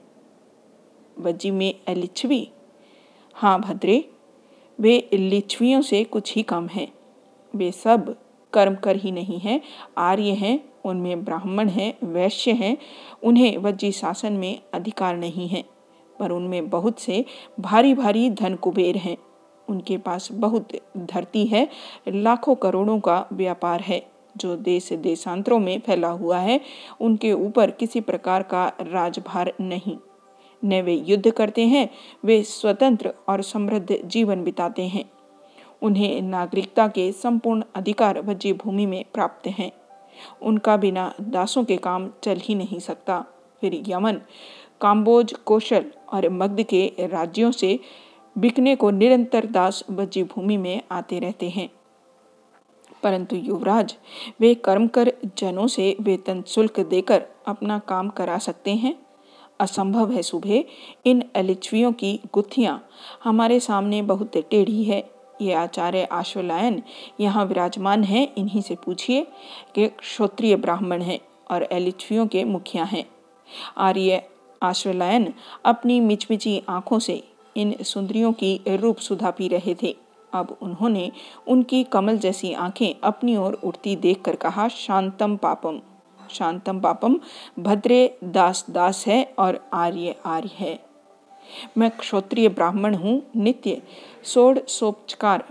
वज्जी 1.18 1.50
में 1.50 1.74
अलिच्छवी? 1.88 2.48
हाँ 3.34 3.60
भद्रे, 3.60 4.10
वे 4.80 5.08
लिच्छवियों 5.12 5.82
से 5.82 6.04
कुछ 6.04 6.34
ही 6.34 6.42
कम 6.42 6.66
हैं। 6.66 6.92
वे 7.54 7.72
सब 7.72 8.16
कर्म 8.52 8.74
कर 8.74 8.96
ही 8.96 9.10
नहीं 9.10 9.38
हैं। 9.38 9.60
आर्य 9.98 10.30
हैं, 10.30 10.64
उनमें 10.84 11.24
ब्राह्मण 11.24 11.68
हैं, 11.68 11.94
वैश्य 12.02 12.52
हैं, 12.52 12.76
उन्हें 13.22 13.58
वज्जी 13.58 13.92
शासन 13.92 14.32
में 14.32 14.60
अधिकार 14.74 15.16
नहीं 15.16 15.48
है, 15.48 15.64
पर 16.20 16.30
उनमें 16.30 16.70
बहुत 16.70 16.98
से 16.98 17.24
भारी 17.60 17.94
भारी 17.94 18.30
धन 18.30 18.54
कुबेर 18.54 18.96
हैं। 18.96 19.16
उनके 19.68 19.96
पास 19.96 20.28
बहुत 20.32 20.68
धरती 20.96 21.46
है, 21.46 21.68
लाखों 22.08 22.54
करोड़ों 22.54 23.00
का 23.00 23.26
व्यापार 23.32 23.80
है, 23.80 24.06
जो 24.36 24.56
देश 24.56 24.92
देशांतरों 24.92 25.58
में 25.58 25.80
फैला 25.80 26.08
हुआ 26.08 26.38
है, 26.38 26.60
उनके 27.00 27.32
ऊपर 27.32 27.70
किसी 27.70 28.00
प्रकार 28.00 28.42
का 28.42 28.72
राजभार 28.80 29.52
नहीं। 29.60 29.96
न 30.64 30.82
वे 30.82 30.94
युद्ध 30.94 31.30
करते 31.30 31.66
हैं, 31.66 31.90
वे 32.24 32.42
स्वतंत्र 32.42 33.14
और 33.28 33.42
समृद्ध 33.42 33.98
जीवन 34.04 34.44
बिताते 34.44 34.82
हैं। 34.82 35.04
उन्हें 35.85 36.23
नागरिकता 36.23 36.88
के 36.88 37.12
संपूर्ण 37.12 37.62
अधिकार 37.75 38.20
वज्जी 38.20 38.53
भूमि 38.53 38.87
में 38.87 39.05
प्राप्त 39.14 39.47
हैं। 39.47 39.73
उनका 40.42 40.77
बिना 40.77 41.14
दासों 41.20 41.64
के 41.64 41.77
काम 41.77 42.11
चल 42.23 42.37
ही 42.37 42.55
नहीं 42.55 42.79
सकता। 42.79 43.25
फिर 43.61 43.83
यमन, 43.88 44.12
काम्बोज, 44.81 45.33
कौशल 45.33 45.85
और 46.12 46.29
मग्ध 46.29 46.62
के 46.62 46.92
राज्यों 47.01 47.51
से 47.51 47.81
बिकने 48.38 48.77
को 48.77 48.90
निरंतर 48.90 49.47
दास 49.47 49.85
वज्जी 49.90 50.23
भूमि 50.23 50.57
में 50.57 50.83
आते 50.90 51.18
रहते 51.18 51.49
हैं। 51.49 51.70
परंतु 53.03 53.37
युवराज, 53.37 53.97
वे 54.40 54.55
कर्म 54.55 54.87
कर 54.87 55.12
जनों 55.38 55.66
से 55.66 55.97
वेतन 56.01 56.42
शुल्क 56.42 56.81
देकर 56.81 57.27
अपना 57.47 57.79
काम 57.79 58.09
करा 58.09 58.38
सकते 58.38 58.75
हैं? 58.75 58.94
असंभव 59.61 60.12
है 60.12 60.23
सुबह, 60.23 60.64
इन 61.07 61.25
अलिच्छवियों 61.35 61.92
की 61.92 62.20
गुत्थियाँ 62.33 62.88
हमारे 63.25 63.61
सामने 63.61 64.03
बहुत 64.03 64.37
टेढ़ी 64.37 64.85
है। 64.85 65.13
ये 65.42 65.53
आचार्य 65.53 66.05
आश्वलायन 66.05 66.83
यहाँ 67.20 67.44
विराजमान 67.44 68.05
है, 68.05 68.25
इन्हीं 68.38 68.62
से 68.62 68.75
पूछिए 68.75 69.27
कि 69.75 69.87
क्षत्रिय 69.88 70.57
ब्राह्मण 70.57 71.03
हैं 71.03 71.18
और 71.51 71.68
एलिच्छवियों 71.73 72.27
के 72.27 72.44
मुखिया 72.44 72.85
हैं। 72.85 73.05
आर्य 73.79 74.23
आश्वलायन 74.62 75.33
अपनी 75.64 76.01
मिचमिची 76.01 76.62
आँखों 76.68 76.99
से 76.99 77.23
इन 77.57 77.75
सुंदरियों 77.83 78.33
की 78.33 78.61
रूप 78.68 78.99
सुधा 78.99 79.31
पी 79.31 79.49
रहे 79.49 79.75
थे। 79.83 79.97
अब 80.33 80.57
उन्होंने 80.62 81.11
उनकी 81.47 81.83
कमल 81.85 82.18
जैसी 82.18 82.53
आँखें 82.53 82.94
अपनी 83.03 83.37
ओर 83.37 83.53
उठती 83.55 83.97
देखकर 83.97 84.37
कहा, 84.37 84.68
शांतम 84.68 85.37
पापम 85.37 85.81
शांतम 86.31 86.81
पापम, 86.81 87.18
भद्रे 87.59 88.18
दास 88.25 88.64
दास 88.70 89.05
है 89.07 89.23
और 89.38 89.61
आर्य 89.73 90.14
आर्य 90.27 90.51
है। 90.55 90.79
मैं 91.78 91.90
क्षोत्रिय 91.90 92.48
ब्राह्मण 92.48 92.94
हूँ, 92.94 93.22
नित्य 93.37 93.83
सोड़ 94.24 94.59
सोपचकार 94.59 95.44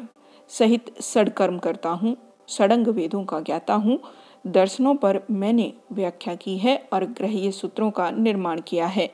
सहित 0.49 1.01
सड़कर्म 1.01 1.57
करता 1.57 1.89
हूँ, 1.89 2.15
सड़ंग 2.47 2.87
वेदों 2.87 3.23
का 3.23 3.39
ज्ञाता 3.39 3.73
हूँ, 3.73 3.99
दर्शनों 4.47 4.95
पर 4.95 5.21
मैंने 5.31 5.73
व्याख्या 5.91 6.35
की 6.35 6.57
है 6.57 6.77
और 6.93 7.05
ग्रह्य 7.05 7.51
सूत्रों 7.51 7.91
का 7.91 8.11
निर्माण 8.11 8.61
किया 8.61 8.85
है। 8.85 9.09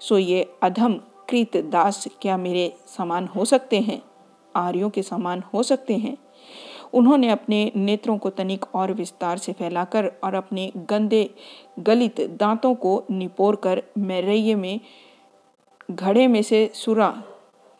सो 0.00 0.18
ये 0.18 0.54
अधम 0.62 0.94
कृत 1.30 1.56
दास 1.56 2.08
क्या 2.22 2.36
मेरे 2.36 2.72
समान 2.86 3.26
हो 3.26 3.44
सकते 3.44 3.80
हैं? 3.80 4.02
आर्यों 4.56 4.90
के 4.90 5.02
समान 5.02 5.42
हो 5.54 5.62
सकते 5.62 5.94
हैं। 5.94 6.16
उन्होंने 6.92 7.30
अपने 7.30 7.72
नेत्रों 7.76 8.18
को 8.18 8.30
तनिक 8.30 8.64
और 8.74 8.92
विस्तार 8.92 9.38
से 9.38 9.52
फैलाकर 9.52 10.12
और 10.24 10.34
अपने 10.34 10.72
गंदे 10.76 11.30
गलित 11.78 12.20
दांतों 12.20 12.74
को 12.74 13.04
निपोर 13.10 13.56
कर 13.56 13.82
मैरैये 13.98 14.54
में 14.54 14.80
घड़े 15.90 16.26
में 16.26 16.42
से 16.42 16.70
सुरा 16.74 17.22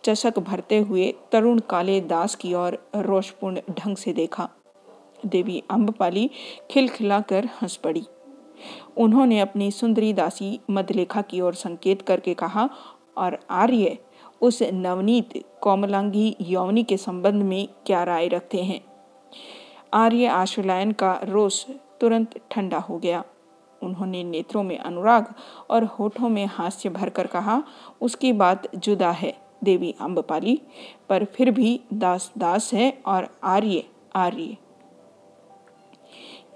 चषक 0.05 0.39
भरते 0.39 0.79
हुए 0.79 1.15
तरुण 1.33 1.59
काले 1.59 2.01
दास 2.01 2.35
की 2.35 2.55
ओर 2.55 2.91
रोषपूर्ण 2.97 3.61
ढंग 3.71 3.97
से 3.97 4.13
देखा। 4.13 4.49
देवी 5.27 5.63
अम्बपाली 5.71 6.31
खिलखिलाकर 6.71 7.49
हंस 7.63 7.77
पड़ी। 7.77 8.07
उन्होंने 8.97 9.41
अपनी 9.41 9.71
सुंदरी 9.71 10.13
दासी 10.13 10.61
मदलेखा 10.71 11.23
की 11.23 11.41
ओर 11.41 11.55
संकेत 11.55 12.03
करके 12.03 12.35
कहा, 12.35 12.71
और 13.17 13.39
आर्य, 13.51 13.99
उस 14.41 14.63
नवनीत 14.63 15.45
कोमलांगी 15.61 16.37
यौवनी 16.41 16.85
के 16.85 16.97
संबंध 16.97 17.43
में 17.43 17.69
क्या 17.87 18.05
राय 18.05 18.29
रखते 18.29 18.59
हैं? 18.59 18.81
आर्य 19.95 20.27
आशुलायन 20.27 20.93
का 20.93 21.21
रोष 21.25 21.65
तुरंत 22.01 22.41
ठंडा 22.51 22.79
हो 22.79 22.99
गया। 22.99 23.25
उन्होंने 23.85 24.25
नेत्रों 24.25 24.63
में 24.63 24.79
अनुराग 24.79 25.35
और 25.71 25.85
होठों 25.85 26.29
में 26.29 26.47
हास्य 26.47 26.89
भरकर 26.89 27.27
कहा, 27.27 27.63
उसकी 28.01 28.33
बात 28.33 28.77
जुदा 28.77 29.11
है, 29.11 29.39
देवी 29.65 29.95
अम्बपाली 30.01 30.61
पर 31.09 31.25
फिर 31.25 31.51
भी 31.51 31.81
दास 31.93 32.33
दास 32.39 32.75
है 32.75 32.99
और 33.07 33.29
आर्य 33.45 33.85
आर्य। 34.15 34.57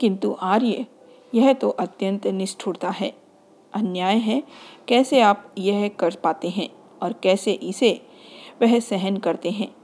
किंतु 0.01 0.37
आर्य, 0.41 0.87
यह 1.35 1.53
तो 1.53 1.69
अत्यंत 1.69 2.27
निष्ठुरता 2.27 2.91
है। 2.91 3.15
अन्याय 3.75 4.17
है, 4.17 4.43
कैसे 4.89 5.21
आप 5.21 5.55
यह 5.59 5.89
कर 5.89 6.15
पाते 6.25 6.49
हैं 6.49 6.69
और 7.03 7.13
कैसे 7.13 7.53
इसे 7.53 8.07
वह 8.63 8.81
सहन 8.81 9.17
करते 9.17 9.51
हैं? 9.51 9.75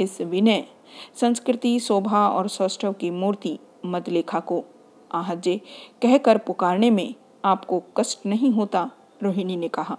इस 0.00 0.20
विनय, 0.20 0.64
संस्कृति, 1.14 1.80
शोभा 1.80 2.28
और 2.28 2.48
सौष्ठव 2.48 2.92
की 2.92 3.10
मूर्ति 3.10 3.58
मतलेखा 3.86 4.40
को 4.40 4.64
आहजे 5.12 5.60
कहकर 6.02 6.38
पुकारने 6.38 6.90
में 6.90 7.14
आपको 7.44 7.82
कष्ट 7.96 8.18
नहीं 8.26 8.50
होता? 8.50 8.90
रोहिणी 9.22 9.56
ने 9.56 9.68
कहा। 9.68 9.98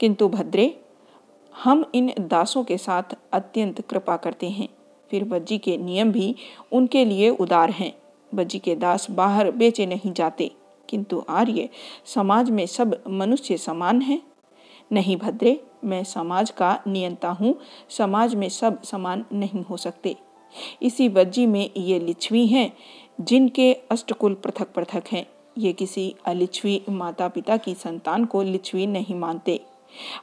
किंतु 0.00 0.28
भद्रे, 0.28 0.80
हम 1.64 1.90
इन 1.94 2.12
दासों 2.20 2.64
के 2.64 2.78
साथ 2.78 3.02
अत्यंत 3.32 3.80
कृपा 3.80 4.16
करते 4.16 4.50
हैं। 4.50 4.68
फिर 5.10 5.24
बज्जी 5.24 5.58
के 5.58 5.76
नियम 5.76 6.12
भी 6.12 6.36
उनके 6.72 7.04
लिए 7.04 7.30
उदार 7.30 7.70
हैं। 7.70 7.98
बज्जी 8.34 8.58
के 8.58 8.76
दास 8.76 9.10
बाहर 9.10 9.50
बेचे 9.50 9.86
नहीं 9.86 10.12
जाते। 10.12 10.50
किंतु 10.88 11.24
आर्य, 11.28 11.68
समाज 12.04 12.50
में 12.50 12.66
सब 12.66 13.04
मनुष्य 13.08 13.56
समान 13.56 14.02
हैं। 14.02 14.22
नहीं 14.92 15.16
भद्रे, 15.16 15.64
मैं 15.84 16.04
समाज 16.04 16.50
का 16.50 16.82
नियंता 16.86 17.28
हूँ। 17.28 17.58
समाज 17.90 18.34
में 18.34 18.48
सब 18.48 18.82
समान 18.82 19.24
नहीं 19.32 19.62
हो 19.62 19.76
सकते। 19.76 20.16
इसी 20.82 21.08
वज्जी 21.08 21.46
में 21.46 21.70
ये 21.76 21.98
लिच्छवी 21.98 22.46
हैं। 22.46 22.76
जिनके 23.20 23.72
अष्टकुल 23.74 24.34
पृथक 24.34 24.72
पृथक 24.72 25.02
हैं। 25.12 25.26
ये 25.58 25.72
किसी 25.72 26.14
अलिच्छवी 26.24 26.82
माता 26.88 27.28
पिता 27.28 27.56
की 27.56 27.74
संतान 27.74 28.24
को 28.24 28.42
लिच्छवी 28.42 28.86
नहीं 28.86 29.14
मानते। 29.14 29.60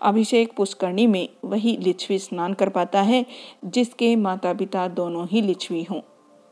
अभिषेक 0.01 0.53
पुष्करणी 0.57 1.07
में 1.07 1.29
वही 1.45 1.77
लिच्छवी 1.77 2.19
स्नान 2.19 2.53
कर 2.53 2.69
पाता 2.69 3.01
है, 3.01 3.25
जिसके 3.65 4.15
माता 4.15 4.53
पिता 4.53 4.88
दोनों 4.88 5.27
ही 5.27 5.41
लिच्छवी 5.41 5.83
हों 5.83 6.01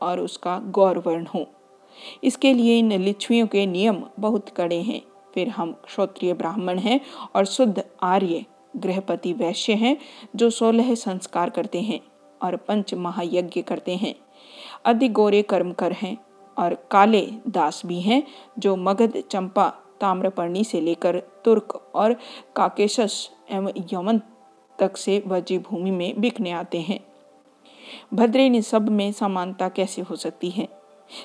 और 0.01 0.19
उसका 0.19 0.59
गौरवर्ण 0.59 1.25
हो। 1.25 1.45
इसके 2.23 2.53
लिए 2.53 2.79
इन 2.79 2.93
लिच्छवियों 2.93 3.47
के 3.47 3.65
नियम 3.65 4.03
बहुत 4.19 4.49
कड़े 4.49 4.81
हैं। 4.81 5.01
फिर 5.33 5.49
हम 5.49 5.71
क्षोत्रिय 5.71 6.33
ब्राह्मण 6.33 6.79
हैं 6.79 7.01
और 7.35 7.45
शुद्ध 7.45 7.83
आर्य 8.03 8.45
गृहपति 8.75 9.33
वैश्य 9.33 9.73
हैं, 9.73 9.97
जो 10.35 10.49
सोलह 10.49 10.95
संस्कार 10.95 11.49
करते 11.49 11.81
हैं 11.81 11.99
और 12.41 12.55
पंच 12.55 12.93
महायज्ञ 12.93 13.61
करते 13.61 13.95
हैं। 13.95 14.15
अधिक 14.85 15.13
गोरे 15.13 15.41
कर्मकर 15.41 15.91
हैं 15.91 16.24
और 16.57 16.87
काले 16.91 17.31
दास 17.47 17.81
भी 17.85 18.01
हैं, 18.01 18.23
जो 18.59 18.75
मगध, 18.75 19.23
चंपा, 19.31 19.69
ताम्रपर्णी 20.01 20.63
से 20.63 20.81
लेकर 20.81 21.19
तुर्क 21.19 21.91
और 21.95 22.13
काकेशस 22.55 23.29
एवं 23.51 23.73
यमन 23.93 24.21
तक 24.79 24.97
से 24.97 25.23
वजी 25.27 25.57
भूमि 25.57 25.91
में 25.91 26.21
बिकने 26.21 26.51
आते 26.51 26.81
हैं। 26.81 26.99
भद्रे 28.13 28.61
सब 28.61 28.89
में 28.89 29.11
समानता 29.11 29.69
कैसे 29.69 30.01
हो 30.01 30.15
सकती 30.15 30.49
है? 30.49 30.67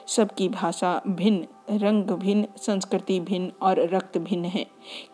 सबकी 0.07 0.49
भाषा 0.49 1.03
भिन्न, 1.09 1.47
रंग 1.79 2.05
भिन्न, 2.05 2.47
संस्कृति 2.57 3.21
भिन्न 3.21 3.53
और 3.63 3.89
रक्त 3.89 4.19
भिन्न 4.19 4.45
है। 4.45 4.67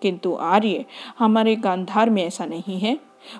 किंतु 0.02 0.34
आर्य, 0.34 0.84
हमारे 1.18 1.56
गांधार 1.56 2.10
में 2.10 2.24
ऐसा 2.24 2.46
नहीं 2.46 2.78
है। 2.78 2.98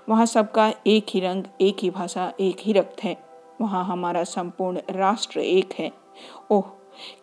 वहाँ 0.09 0.27
सबका 0.27 0.73
एक 0.87 1.07
ही 1.11 1.21
रंग, 1.21 1.45
एक 1.61 1.77
ही 1.83 1.91
भाषा, 1.91 2.33
एक 2.41 2.57
ही 2.61 2.73
रक्त 2.73 3.05
है। 3.05 3.17
वहाँ 3.61 3.85
हमारा 3.85 4.25
संपूर्ण 4.25 4.81
राष्ट्र 4.91 5.41
एक 5.41 5.73
है। 5.73 6.06
ओह, 6.51 6.65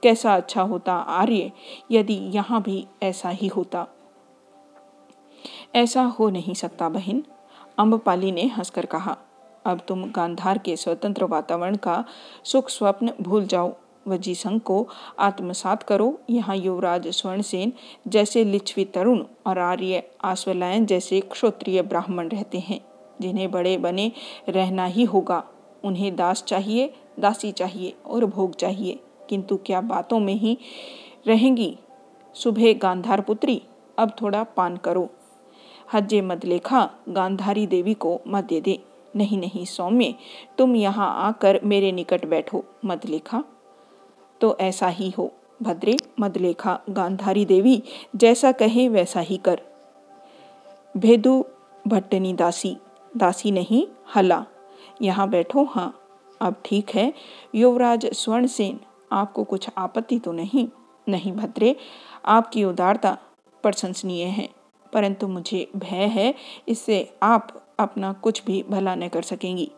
कैसा 0.03 0.35
अच्छा 0.35 0.61
होता 0.61 0.93
आर्य, 0.93 1.51
यदि 1.91 2.13
यहाँ 2.13 2.61
भी 2.61 2.87
ऐसा 3.03 3.29
ही 3.29 3.47
होता। 3.47 3.87
ऐसा 5.75 6.03
हो 6.03 6.29
नहीं 6.29 6.53
सकता 6.53 6.89
बहन, 6.89 7.23
अम्बपाली 7.77 8.31
ने 8.31 8.47
हंसकर 8.47 8.85
कहा। 8.85 9.17
अब 9.65 9.79
तुम 9.87 10.11
गांधार 10.11 10.57
के 10.57 10.75
स्वतंत्र 10.75 11.23
वातावरण 11.23 11.75
का 11.75 12.05
सुख 12.43 12.69
स्वप्न 12.69 13.13
भूल 13.21 13.45
जाओ। 13.45 13.73
वजी 14.07 14.35
संघ 14.35 14.61
को 14.61 14.87
आत्मसात 15.19 15.83
करो। 15.83 16.19
यहाँ 16.29 16.55
युवराज 16.55 17.07
स्वर्णसेन 17.07 17.73
जैसे 18.07 18.43
लिच्छवी 18.43 18.85
तरुण 18.85 19.25
और 19.47 19.59
आर्य 19.59 20.03
आश्वलायन 20.23 20.85
जैसे 20.85 21.19
क्षोत्रिय 21.19 21.81
ब्राह्मण 21.81 22.27
रहते 22.27 22.59
हैं। 22.59 22.79
जिन्हें 23.21 23.51
बड़े 23.51 23.77
बने 23.77 24.11
रहना 24.49 24.85
ही 24.85 25.03
होगा। 25.03 25.43
उन्हें 25.83 26.15
दास 26.15 26.43
चाहिए 26.43 26.93
दासी 27.19 27.51
चाहिए 27.51 27.93
और 28.05 28.25
भोग 28.25 28.55
चाहिए। 28.55 28.99
किंतु 29.29 29.57
क्या 29.57 29.81
बातों 29.81 30.19
में 30.19 30.33
ही 30.33 30.57
रहेंगी? 31.27 31.77
सुबह 32.33 32.73
गांधार 32.73 33.21
पुत्री, 33.21 33.61
अब 33.97 34.11
थोड़ा 34.21 34.43
पान 34.43 34.77
करो। 34.77 35.09
हज्जे 35.93 36.21
मदलेखा, 36.21 36.89
गांधारी 37.09 37.67
देवी 37.67 37.93
को 37.93 38.21
मत 38.27 38.43
दे 38.43 38.61
दे। 38.61 38.79
नहीं 39.15 39.37
नहीं, 39.37 39.65
सौम्य, 39.65 40.15
तुम 40.57 40.75
यहाँ 40.75 41.15
आकर 41.17 41.59
मेरे 41.63 41.91
निकट 41.91 42.25
बैठो, 42.25 42.65
मदलेखा। 42.85 43.43
तो 44.41 44.57
ऐसा 44.57 44.87
ही 44.87 45.09
हो, 45.09 45.31
भद्रे, 45.61 45.97
मदलेखा, 46.19 46.79
गांधारी 46.89 47.45
देवी, 47.45 47.83
जैसा 48.15 48.51
कहे 48.51 48.89
वैसा 48.89 49.19
ही 49.19 49.37
कर। 49.37 49.61
भेदु 50.97 51.45
भट्टनी 51.87 52.33
दासी 52.33 52.77
दासी 53.17 53.51
नहीं, 53.51 53.87
हला। 54.15 54.45
यहाँ 55.01 55.29
बैठो 55.29 55.63
हाँ। 55.63 56.02
अब 56.43 56.55
ठीक 56.65 56.89
है। 56.89 57.11
युवराज 57.55 58.05
स्वर्णसेन 58.13 58.79
आपको 59.11 59.43
कुछ 59.43 59.69
आपत्ति 59.77 60.19
तो 60.19 60.31
नहीं? 60.31 60.67
नहीं 61.07 61.31
भद्रे, 61.31 61.75
आपकी 62.25 62.63
उदारता 62.63 63.17
प्रशंसनीय 63.63 64.23
है, 64.23 64.47
परंतु 64.93 65.27
मुझे 65.27 65.67
भय 65.75 66.05
है, 66.07 66.33
इससे 66.67 67.07
आप 67.23 67.47
अपना 67.79 68.11
कुछ 68.13 68.43
भी 68.45 68.63
भला 68.69 68.95
न 68.95 69.07
कर 69.07 69.21
सकेंगी। 69.21 69.71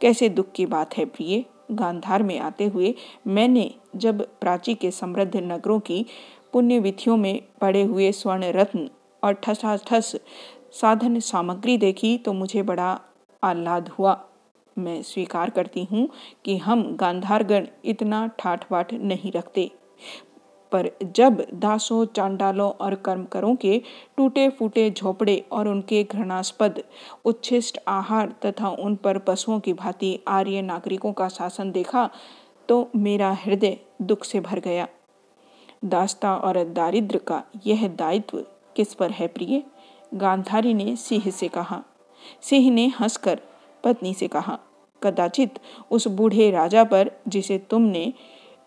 कैसे 0.00 0.28
दुख 0.28 0.52
की 0.52 0.66
बात 0.66 0.96
है 0.96 1.04
प्रिय, 1.04 1.44
गांधार 1.72 2.22
में 2.22 2.38
आते 2.40 2.66
हुए 2.66 2.94
मैंने 3.26 3.70
जब 3.96 4.22
प्राची 4.40 4.74
के 4.74 4.90
समृद्ध 4.90 5.36
नगरों 5.36 5.78
की 5.80 6.04
पुण्य 6.52 6.78
विधियों 6.78 7.16
में 7.16 7.42
पड़े 7.60 7.82
हुए 7.82 8.10
स्वर्ण 8.12 8.50
रत्न 8.52 8.88
और 9.22 9.32
ठसाठस 9.34 10.14
साधन 10.72 11.18
सामग्री 11.20 11.76
देखी 11.78 12.16
तो 12.18 12.32
मुझे 12.32 12.62
बड़ा 12.62 12.90
आह्लाद 13.42 13.88
हुआ। 13.88 14.12
मैं 14.76 15.00
स्वीकार 15.02 15.50
करती 15.50 15.84
हूँ 15.84 16.08
कि 16.44 16.56
हम 16.56 16.84
गांधारगण 16.96 17.66
इतना 17.84 18.26
ठाठ 18.38 18.70
बाट 18.70 18.94
नहीं 18.94 19.32
रखते। 19.32 19.70
पर 20.72 20.90
जब 21.16 21.44
दासों, 21.54 22.04
चांडालों 22.06 22.70
और 22.74 22.94
कर्मकरों 22.94 23.54
के 23.56 23.80
टूटे 24.16 24.48
फूटे 24.48 24.90
झोपड़े 24.90 25.36
और 25.52 25.68
उनके 25.68 26.02
घृणास्पद, 26.04 26.82
उच्छिष्ट 27.24 27.78
आहार 27.88 28.34
तथा 28.46 28.68
उन 28.68 28.96
पर 28.96 29.18
पशुओं 29.18 29.60
की 29.60 29.72
भांति 29.72 30.18
आर्य 30.28 30.62
नागरिकों 30.62 31.12
का 31.12 31.28
शासन 31.28 31.70
देखा 31.72 32.08
तो 32.68 32.88
मेरा 32.96 33.30
हृदय 33.34 33.78
दुख 34.02 34.24
से 34.24 34.40
भर 34.40 34.60
गया। 34.60 34.88
दास्ता 35.84 36.34
और 36.36 36.62
दारिद्र 36.64 37.18
का 37.18 37.42
यह 37.66 37.86
दायित्व 37.88 38.44
किस 38.76 38.94
पर 38.94 39.10
है 39.10 39.26
प्रिय? 39.26 39.62
गांधारी 40.14 40.74
ने 40.74 40.94
सिंह 40.96 41.30
से 41.30 41.48
कहा। 41.48 41.82
सिंह 42.42 42.70
ने 42.70 42.86
हंसकर 43.00 43.40
पत्नी 43.84 44.14
से 44.14 44.28
कहा, 44.28 44.58
कदाचित 45.02 45.58
उस 45.90 46.08
बूढ़े 46.08 46.50
राजा 46.50 46.84
पर, 46.84 47.10
जिसे 47.28 47.58
तुमने 47.58 48.12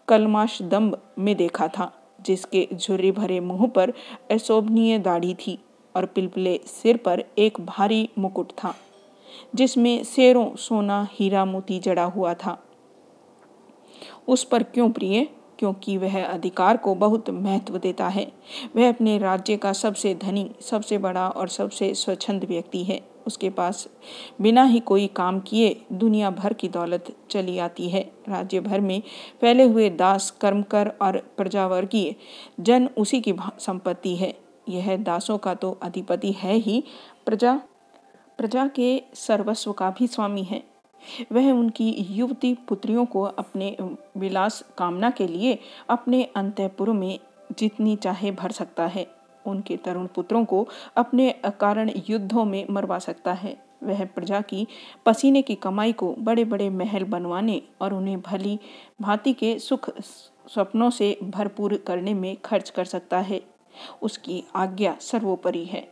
कलमाश 0.07 0.61
दम्ब 0.61 1.01
में 1.19 1.35
देखा 1.35 1.67
था, 1.67 1.93
जिसके 2.21 2.67
झुर्री 2.73 3.11
भरे 3.11 3.39
मुँह 3.39 3.67
पर 3.67 3.93
अशोभनीय 4.31 4.99
दाढ़ी 4.99 5.33
थी 5.33 5.59
और 5.95 6.05
पिलपिले 6.05 6.59
सिर 6.65 6.97
पर 6.97 7.23
एक 7.37 7.61
भारी 7.61 8.09
मुकुट 8.19 8.51
था, 8.51 8.75
जिसमें 9.55 10.03
शेरों 10.03 10.55
सोना 10.55 11.07
हीरा 11.11 11.45
मोती 11.45 11.79
जड़ा 11.79 12.03
हुआ 12.03 12.33
था। 12.33 12.63
उस 14.27 14.43
पर 14.43 14.63
क्यों 14.63 14.91
प्रिय? 14.91 15.27
क्योंकि 15.59 15.97
वह 15.97 16.25
अधिकार 16.25 16.77
को 16.77 16.95
बहुत 16.95 17.29
महत्व 17.29 17.77
देता 17.77 18.07
है। 18.07 18.31
वह 18.75 18.89
अपने 18.89 19.17
राज्य 19.17 19.57
का 19.57 19.73
सबसे 19.73 20.15
धनी, 20.15 20.51
सबसे 20.61 20.97
बड़ा 20.97 21.29
और 21.29 21.47
सबसे 21.47 21.93
स्वच्छंद 21.93 22.43
व्यक्ति 22.43 22.83
है। 22.83 23.16
उसके 23.27 23.49
पास 23.49 23.87
बिना 24.41 24.63
ही 24.63 24.79
कोई 24.79 25.07
काम 25.07 25.39
किए 25.39 25.75
दुनिया 25.93 26.29
भर 26.31 26.53
की 26.53 26.67
दौलत 26.67 27.15
चली 27.31 27.57
आती 27.57 27.89
है। 27.89 28.01
राज्य 28.29 28.59
भर 28.59 28.81
में 28.81 29.01
फैले 29.41 29.63
हुए 29.63 29.89
दास, 29.89 30.29
कर्मकर 30.41 30.91
और 31.01 31.17
प्रजावर्गीय 31.37 32.15
जन 32.59 32.89
उसी 32.97 33.21
की 33.21 33.33
संपत्ति 33.59 34.15
है। 34.15 34.33
यह 34.69 34.95
दासों 34.97 35.37
का 35.37 35.53
तो 35.53 35.71
अधिपति 35.83 36.31
है 36.31 36.55
ही। 36.55 36.83
प्रजा 37.25 37.61
प्रजा 38.37 38.67
के 38.67 39.01
सर्वस्व 39.13 39.71
का 39.71 39.89
भी 39.89 40.07
स्वामी 40.07 40.43
है। 40.43 40.63
वह 41.31 41.51
उनकी 41.51 41.89
युवती 42.09 42.53
पुत्रियों 42.67 43.05
को 43.05 43.21
अपने 43.21 43.75
विलास 44.17 44.63
कामना 44.77 45.09
के 45.09 45.27
लिए 45.27 45.57
अपने 45.89 46.23
अंतपुर 46.35 46.91
में 46.91 47.19
जितनी 47.59 47.95
चाहे 47.95 48.31
भर 48.31 48.51
सकता 48.51 48.85
है। 48.87 49.05
उनके 49.47 49.77
तरुण 49.77 50.07
पुत्रों 50.07 50.45
को 50.45 50.67
अपने 50.95 51.31
कारण 51.61 51.91
युद्धों 52.09 52.45
में 52.45 52.65
मरवा 52.69 52.99
सकता 52.99 53.33
है। 53.33 53.67
वह 53.83 54.05
प्रजा 54.05 54.41
की 54.41 54.67
पसीने 55.05 55.41
की 55.41 55.55
कमाई 55.55 55.91
को 55.93 56.15
बड़े 56.19 56.45
बड़े 56.45 56.69
महल 56.69 57.03
बनवाने 57.03 57.61
और 57.81 57.93
उन्हें 57.93 58.21
भली 58.21 58.59
भांति 59.01 59.33
के 59.33 59.59
सुख 59.59 59.89
सपनों 60.47 60.89
से 60.89 61.19
भरपूर 61.23 61.77
करने 61.77 62.13
में 62.13 62.37
खर्च 62.45 62.69
कर 62.69 62.85
सकता 62.85 63.19
है। 63.19 63.41
उसकी 64.01 64.43
आज्ञा 64.55 64.97
सर्वोपरि 65.01 65.65
है। 65.65 65.87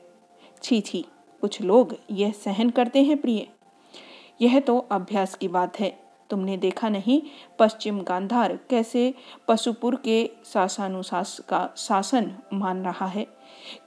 छी 0.64 0.82
छी, 0.82 1.06
कुछ 1.42 1.62
लोग 1.62 1.96
यह 2.12 2.32
सहन 2.32 2.70
करते 2.70 3.04
हैं 3.04 3.18
प्रिय। 3.18 3.48
यह 4.42 4.60
तो 4.60 4.78
अभ्यास 4.78 5.36
की 5.36 5.48
बात 5.48 5.80
है। 5.80 6.00
तुमने 6.30 6.58
देखा 6.58 6.90
नहीं, 6.90 7.22
पश्चिम 7.60 8.02
गांधार 8.02 8.60
कैसे 8.70 9.14
पशुपुर 9.48 9.96
के 9.96 10.30
शासानुशास 10.46 11.40
का 11.40 11.70
शासन 11.78 12.38
मान 12.54 12.84
रहा 12.84 13.06
है? 13.06 13.28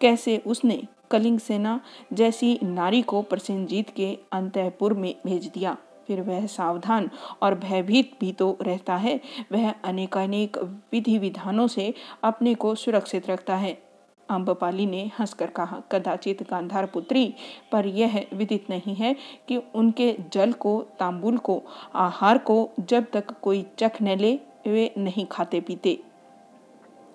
कैसे 0.00 0.42
उसने 0.46 0.82
कलिंग 1.10 1.38
सेना 1.38 1.80
जैसी 2.12 2.58
नारी 2.62 3.02
को 3.02 3.22
प्रसेनजीत 3.22 3.90
के 3.90 4.18
अंतपुर 4.32 4.94
में 4.94 5.14
भेज 5.26 5.46
दिया? 5.46 5.76
फिर 6.06 6.20
वह 6.20 6.46
सावधान 6.46 7.10
और 7.42 7.54
भयभीत 7.54 8.12
भी 8.20 8.32
तो 8.32 8.58
रहता 8.62 8.96
है। 8.96 9.20
वह 9.52 9.70
अनेकानेक 9.70 10.58
विधि 10.92 11.18
विधानों 11.18 11.66
से 11.66 11.94
अपने 12.22 12.54
को 12.54 12.74
सुरक्षित 12.74 13.30
रखता 13.30 13.56
है। 13.56 13.82
अम्बपाली 14.30 14.86
ने 14.86 15.10
हंसकर 15.18 15.46
कहा, 15.46 15.82
कदाचित 15.92 16.42
गांधार 16.42 16.86
पुत्री, 16.86 17.34
पर 17.72 17.86
यह 17.86 18.26
विदित 18.34 18.70
नहीं 18.70 18.94
है 18.94 19.16
कि 19.48 19.62
उनके 19.74 20.16
जल 20.32 20.52
को, 20.52 20.82
तांबुल 20.98 21.38
को, 21.38 21.62
आहार 21.94 22.38
को 22.38 22.70
जब 22.80 23.06
तक 23.12 23.40
कोई 23.42 23.66
चख 23.78 24.02
न 24.02 24.18
ले, 24.18 24.38
वे 24.66 24.94
नहीं 24.98 25.26
खाते 25.26 25.60
पीते 25.60 25.98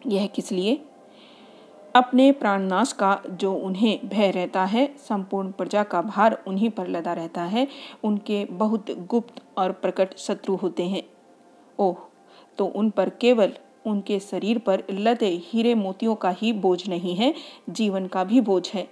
यह 0.08 0.28
किस 0.28 0.52
लिए? 0.52 0.86
अपने 1.96 2.32
प्राणनाश 2.32 2.92
का 2.92 3.22
जो 3.30 3.54
उन्हें 3.54 4.10
भय 4.10 4.32
रहता 4.32 4.66
है, 4.66 4.96
संपूर्ण 4.98 5.52
प्रजा 5.52 5.84
का 5.84 6.02
भार 6.02 6.44
उन्हीं 6.48 6.70
पर 6.70 6.88
लदा 6.88 7.14
रहता 7.14 7.44
है। 7.44 7.68
उनके 8.04 8.46
बहुत 8.46 8.92
गुप्त 8.92 9.42
और 9.58 9.72
प्रकट 9.72 10.18
शत्रु 10.18 10.56
होते 10.56 10.84
हैं। 10.84 11.04
ओह 11.80 11.96
तो 12.58 12.66
उन 12.66 12.90
पर 12.90 13.10
केवल 13.10 13.54
उनके 13.86 14.20
शरीर 14.20 14.58
पर 14.58 14.84
लदे 14.92 15.30
हीरे 15.46 15.76
मोतियों 15.76 16.16
का 16.16 16.30
ही 16.30 16.54
बोझ 16.54 16.88
नहीं 16.90 17.16
है, 17.16 17.34
जीवन 17.70 18.08
का 18.08 18.24
भी 18.24 18.42
बोझ 18.42 18.70
है। 18.72 18.88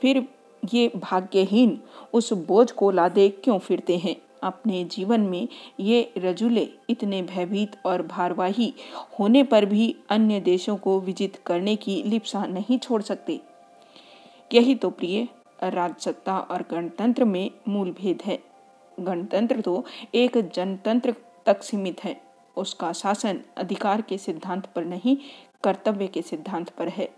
फिर 0.00 0.28
ये 0.74 0.90
भाग्यहीन 0.96 1.80
उस 2.14 2.32
बोझ 2.32 2.70
को 2.70 2.90
लादे 2.90 3.28
क्यों 3.28 3.58
फिरते 3.58 3.96
हैं? 3.96 4.16
अपने 4.42 4.84
जीवन 4.84 5.20
में 5.20 5.48
ये 5.80 6.12
रजुले 6.18 6.68
इतने 6.90 7.22
भयभीत 7.22 7.76
और 7.86 8.02
भारवाही 8.02 8.72
होने 9.18 9.42
पर 9.42 9.64
भी 9.64 9.94
अन्य 10.10 10.40
देशों 10.40 10.76
को 10.76 11.00
विजित 11.00 11.40
करने 11.46 11.76
की 11.76 12.02
लिप्सा 12.02 12.44
नहीं 12.46 12.78
छोड़ 12.78 13.02
सकते। 13.02 13.40
यही 14.54 14.74
तो 14.74 14.90
प्रिय 14.90 15.28
राजसत्ता 15.62 16.38
और 16.38 16.64
गणतंत्र 16.70 17.24
में 17.24 17.50
मूल 17.68 17.90
भेद 17.92 18.22
है। 18.26 18.38
गणतंत्र 19.00 19.60
तो 19.60 19.84
एक 20.14 20.38
जनतंत्र 20.54 21.14
तक 21.46 21.62
सीमित 21.62 22.04
है। 22.04 22.20
उसका 22.56 22.92
शासन 22.92 23.40
अधिकार 23.56 24.02
के 24.02 24.18
सिद्धांत 24.18 24.66
पर 24.66 24.84
नहीं, 24.84 25.16
कर्तव्य 25.64 26.06
के 26.06 26.22
सिद्धांत 26.22 26.70
पर 26.70 26.88
है। 26.88 27.08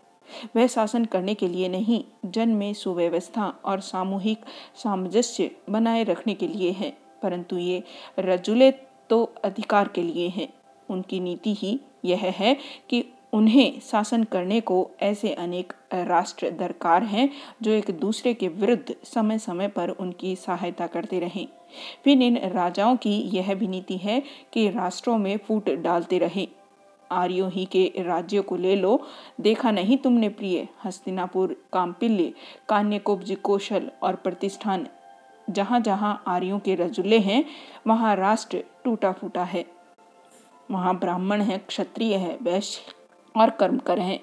वह 0.57 0.67
शासन 0.67 1.05
करने 1.05 1.35
के 1.35 1.49
लिए 1.49 1.69
नहीं 1.69 2.05
जन 2.25 2.49
में 2.49 2.73
सुव्यवस्था 2.75 3.47
और 3.65 3.81
सामूहिक 3.81 4.45
सामंजस्य 4.75 5.51
बनाए 5.71 6.03
रखने 6.05 6.35
के 6.35 6.49
लिए 6.49 6.71
है। 6.71 6.97
परंतु 7.23 7.59
ये 7.59 7.83
रजुले 8.19 8.71
तो 9.11 9.23
अधिकार 9.45 9.89
के 9.89 10.03
लिए 10.03 10.29
हैं। 10.29 10.49
उनकी 10.89 11.21
नीति 11.21 11.55
ही 11.55 11.79
यह 12.05 12.33
है 12.37 12.57
कि 12.91 13.05
उन्हें 13.33 13.81
शासन 13.81 14.25
करने 14.25 14.61
को 14.61 14.91
ऐसे 15.03 15.33
अनेक 15.35 15.73
राष्ट्र 15.95 16.51
दरकार 16.51 17.03
हैं 17.03 17.29
जो 17.63 17.71
एक 17.71 17.91
दूसरे 17.91 18.35
के 18.35 18.49
विरुद्ध 18.49 18.95
समय 19.05 19.39
समय 19.39 19.69
पर 19.69 19.89
उनकी 19.91 20.35
सहायता 20.37 20.87
करते 20.87 21.19
रहें। 21.21 21.47
फिर 22.05 22.23
इन 22.23 22.39
राजाओं 22.49 22.97
की 22.97 23.11
यह 23.37 23.55
भी 23.55 23.69
नीति 23.69 23.97
है 23.97 24.23
कि 24.53 24.69
राष्ट्रों 24.71 25.19
में 25.19 25.37
फूट 25.39 25.71
डालते 25.71 26.19
रहें। 26.19 26.47
आर्यों 27.11 27.51
ही 27.51 27.65
के 27.65 27.93
राज्यों 27.99 28.43
को 28.43 28.57
ले 28.57 28.77
लो। 28.77 29.01
देखा 29.41 29.71
नहीं 29.71 29.97
तुमने 29.97 30.29
प्रिय 30.29 30.67
हस्तिनापुर 30.85 31.55
कामपिल्य 31.73 32.33
कान्यकोब्ज, 32.69 33.37
कौशल 33.43 33.91
और 34.03 34.15
प्रतिष्ठान 34.15 34.87
जहाँ 35.51 35.81
जहाँ 35.81 36.23
आर्यों 36.27 36.59
के 36.59 36.75
रजुले 36.75 37.19
हैं, 37.19 37.45
वहाँ 37.87 38.17
राष्ट्र 38.17 38.63
टूटा 38.85 39.13
फूटा 39.13 39.45
है। 39.45 39.65
वहाँ 40.71 40.99
ब्राह्मण 40.99 41.41
है, 41.41 41.59
क्षत्रिय 41.59 42.15
है, 42.15 42.39
वैश्य 42.43 42.93
और 43.35 43.51
कर्मकर 43.51 43.99
हैं। 43.99 44.21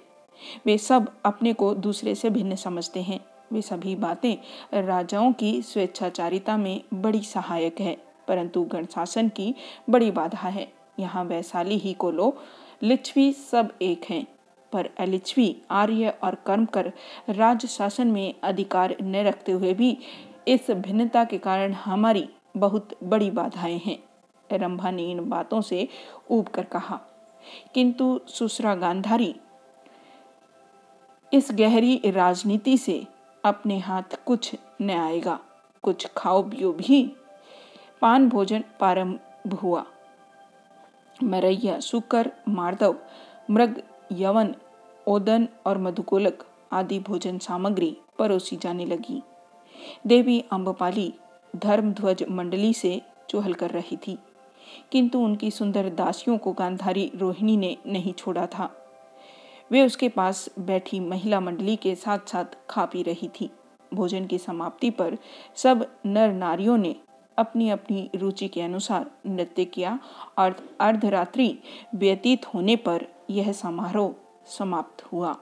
वे 0.66 0.78
सब 0.78 1.12
अपने 1.26 1.54
को 1.54 1.74
दूसरे 1.74 2.16
से 2.16 2.30
भिन्न 2.30 2.56
समझते 2.56 3.02
हैं। 3.02 3.20
वे 3.54 3.62
सभी 3.62 3.96
बातें 3.96 4.36
राजाओं 4.82 5.34
की 5.34 5.62
स्वेच्छाचारिता 5.62 6.58
में 6.58 6.82
बड़ी 6.94 7.22
सहायक 7.22 7.82
है, 7.82 7.98
परंतु 8.28 8.64
गण 8.64 8.86
शासन 8.86 9.30
की 9.30 9.56
बड़ी 9.90 10.12
बाधा 10.12 10.48
है। 10.48 10.68
यहाँ 11.00 11.24
वैशाली 11.24 11.78
ही 11.78 11.94
को 11.94 12.12
लो, 12.12 12.38
लिच्छवी 12.84 13.32
सब 13.34 13.74
एक 13.82 14.06
हैं। 14.10 14.26
पर 14.74 14.90
अलिच्छवी, 15.00 15.56
आर्य 15.72 16.14
और 16.24 16.36
कर्म 16.36 16.66
कर 16.66 16.92
राज्य 17.30 17.68
शासन 17.68 18.08
में 18.08 18.34
अधिकार 18.44 18.96
न 19.02 19.16
रखते 19.16 19.52
हुए 19.52 19.74
भी 19.74 19.98
इस 20.48 20.72
भिन्नता 20.72 21.24
के 21.24 21.38
कारण 21.38 21.74
हमारी 21.74 22.30
बहुत 22.58 22.98
बड़ी 23.04 23.32
बाधाएँ 23.32 23.78
हैं। 23.78 23.98
रंभा 24.52 24.92
ने 24.92 25.04
इन 25.12 25.30
बातों 25.30 25.62
से 25.62 25.88
ऊब 26.32 26.48
कर 26.48 26.64
कहा, 26.64 27.00
किंतु 27.74 28.20
सुसरा 28.28 28.76
गांधारी, 28.76 29.36
इस 31.34 31.48
गहरी 31.52 32.02
राजनीति 32.06 32.78
से 32.78 33.06
अपने 33.44 33.80
हाथ 33.80 34.18
कुछ 34.26 34.56
न 34.82 34.90
आएगा। 34.90 35.40
कुछ 35.84 36.06
खाओ 36.18 36.42
पियो 36.44 36.72
भी, 36.72 37.04
पान 38.02 38.30
भोजन 38.30 38.64
प्रारंभ 38.80 39.54
हुआ। 39.54 39.86
मरैया, 41.24 41.80
सुकर, 41.80 42.32
मार्दव, 42.50 42.96
मृग, 43.52 43.82
यवन, 44.12 44.56
ओदन 45.08 45.48
और 45.66 45.78
मधुकोलक 45.78 46.46
आदि 46.72 47.00
भोजन 47.00 47.38
सामग्री 47.38 47.98
परोसी 48.20 48.56
जाने 48.56 48.86
लगी। 48.86 49.22
देवी 50.08 50.44
अम्बपाली 50.52 51.14
धर्म 51.56 51.92
ध्वज 51.92 52.24
मंडली 52.30 52.74
से 52.74 53.02
चोहल 53.30 53.54
कर 53.54 53.70
रही 53.70 53.98
थी। 53.98 54.18
किंतु 54.92 55.20
उनकी 55.20 55.52
सुंदर 55.52 55.90
दासियों 55.90 56.38
को 56.38 56.52
गांधारी 56.52 57.12
रोहिणी 57.16 57.58
ने 57.58 57.78
नहीं 57.88 58.14
छोड़ा 58.14 58.48
था। 58.48 58.82
वे 59.72 59.86
उसके 59.86 60.10
पास 60.10 60.50
बैठी 60.60 61.00
महिला 61.00 61.40
मंडली 61.40 61.76
के 61.76 61.96
साथ 61.96 62.20
साथ 62.28 62.46
खा 62.70 62.86
पी 62.86 63.04
रही 63.04 63.28
थी। 63.28 63.50
भोजन 63.94 64.26
की 64.26 64.38
समाप्ति 64.38 64.90
पर 64.90 65.18
सब 65.56 65.92
नर 66.06 66.34
नारियों 66.34 66.78
ने 66.78 66.96
अपनी 67.38 67.70
अपनी 67.70 68.10
रुचि 68.16 68.48
के 68.48 68.62
अनुसार 68.62 69.12
नृत्य 69.26 69.66
किया 69.66 70.00
और 70.38 70.56
अर्धरात्रि 70.80 71.60
व्यतीत 71.96 72.46
होने 72.46 72.76
पर 72.76 73.06
यह 73.30 73.52
समारोह 73.52 74.16
समाप्त 74.46 75.04
हुआ। 75.04 75.36